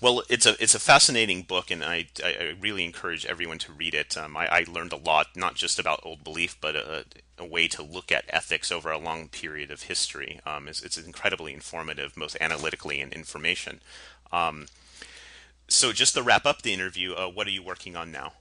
[0.00, 3.94] Well, it's a it's a fascinating book, and I, I really encourage everyone to read
[3.94, 4.16] it.
[4.16, 7.04] Um, I, I, learned a lot, not just about old belief, but a,
[7.36, 10.40] a, way to look at ethics over a long period of history.
[10.46, 13.80] Um, it's, it's, incredibly informative, both analytically and information.
[14.30, 14.66] Um,
[15.68, 18.32] so just to wrap up the interview, uh, what are you working on now?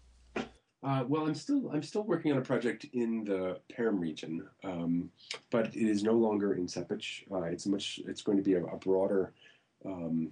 [0.84, 5.10] Uh, well, I'm still I'm still working on a project in the Perm region, um,
[5.50, 7.30] but it is no longer in Sepych.
[7.32, 8.00] Uh, it's much.
[8.06, 9.34] It's going to be a, a broader
[9.86, 10.32] um,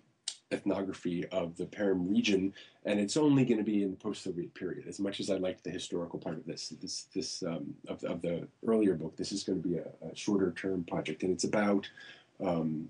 [0.52, 2.54] ethnography of the Perm region,
[2.86, 4.88] and it's only going to be in the post-Soviet period.
[4.88, 8.22] As much as I like the historical part of this, this this um, of, of,
[8.22, 11.90] the earlier book, this is going to be a, a shorter-term project, and it's about
[12.40, 12.88] um,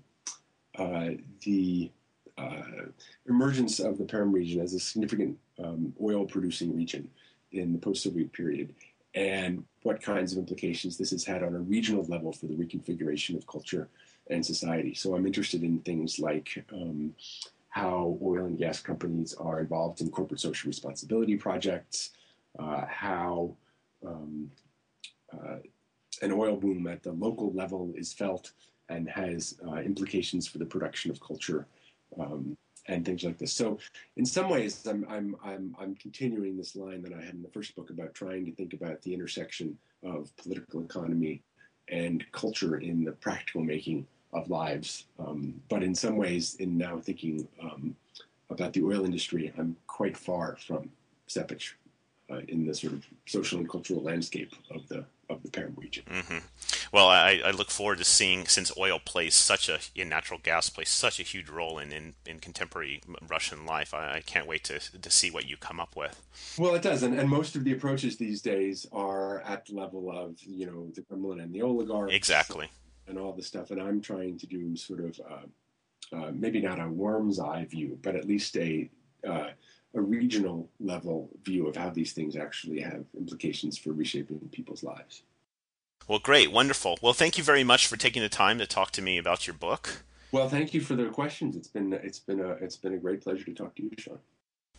[0.78, 1.10] uh,
[1.42, 1.90] the
[2.38, 2.86] uh,
[3.28, 7.08] emergence of the Perm region as a significant um, oil producing region
[7.52, 8.74] in the post Soviet period
[9.14, 13.36] and what kinds of implications this has had on a regional level for the reconfiguration
[13.36, 13.88] of culture
[14.28, 14.94] and society.
[14.94, 17.14] So I'm interested in things like um,
[17.70, 22.10] how oil and gas companies are involved in corporate social responsibility projects,
[22.58, 23.56] uh, how
[24.06, 24.50] um,
[25.32, 25.56] uh,
[26.20, 28.52] an oil boom at the local level is felt
[28.88, 31.66] and has uh, implications for the production of culture
[32.18, 32.56] um,
[32.88, 33.52] and things like this.
[33.52, 33.78] So
[34.16, 37.48] in some ways, I'm, I'm, I'm, I'm continuing this line that I had in the
[37.48, 41.42] first book about trying to think about the intersection of political economy
[41.88, 45.06] and culture in the practical making of lives.
[45.18, 47.96] Um, but in some ways, in now thinking um,
[48.50, 50.90] about the oil industry, I'm quite far from
[51.28, 51.72] Sepych
[52.30, 56.04] uh, in the sort of social and cultural landscape of the of the Perm region.
[56.10, 56.38] Mm-hmm.
[56.92, 60.70] Well, I, I, look forward to seeing since oil plays such a in natural gas
[60.70, 63.92] plays such a huge role in in, in contemporary Russian life.
[63.92, 66.22] I, I, can't wait to to see what you come up with.
[66.58, 70.10] Well, it does, and, and most of the approaches these days are at the level
[70.10, 72.68] of you know the Kremlin and the oligarchs, exactly,
[73.08, 73.70] and all the stuff.
[73.70, 77.98] And I'm trying to do sort of uh, uh, maybe not a worm's eye view,
[78.02, 78.88] but at least a
[79.26, 79.48] uh,
[79.96, 85.22] a regional level view of how these things actually have implications for reshaping people's lives.
[86.06, 86.98] Well, great, wonderful.
[87.02, 89.54] Well, thank you very much for taking the time to talk to me about your
[89.54, 90.04] book.
[90.30, 91.56] Well, thank you for the questions.
[91.56, 94.18] It's been it's been a it's been a great pleasure to talk to you, Sean.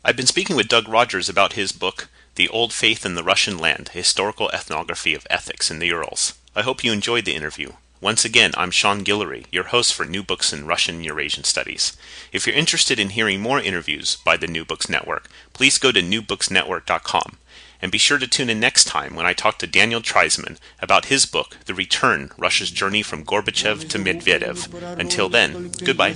[0.05, 3.57] I've been speaking with Doug Rogers about his book, The Old Faith in the Russian
[3.57, 6.38] Land: Historical Ethnography of Ethics in the Urals.
[6.55, 7.72] I hope you enjoyed the interview.
[8.00, 11.98] Once again, I'm Sean Guillory, your host for New Books in Russian Eurasian Studies.
[12.32, 16.02] If you're interested in hearing more interviews by the New Books Network, please go to
[16.02, 17.38] newbooksnetwork.com.
[17.82, 21.06] And be sure to tune in next time when I talk to Daniel Treisman about
[21.06, 25.00] his book, The Return Russia's Journey from Gorbachev to Medvedev.
[25.00, 26.14] Until then, goodbye.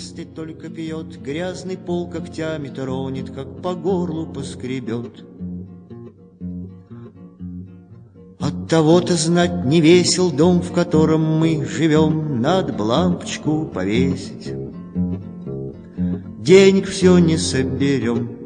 [8.41, 14.51] От того-то знать не весел дом, в котором мы живем, Надо б лампочку повесить.
[16.39, 18.40] Денег все не соберем,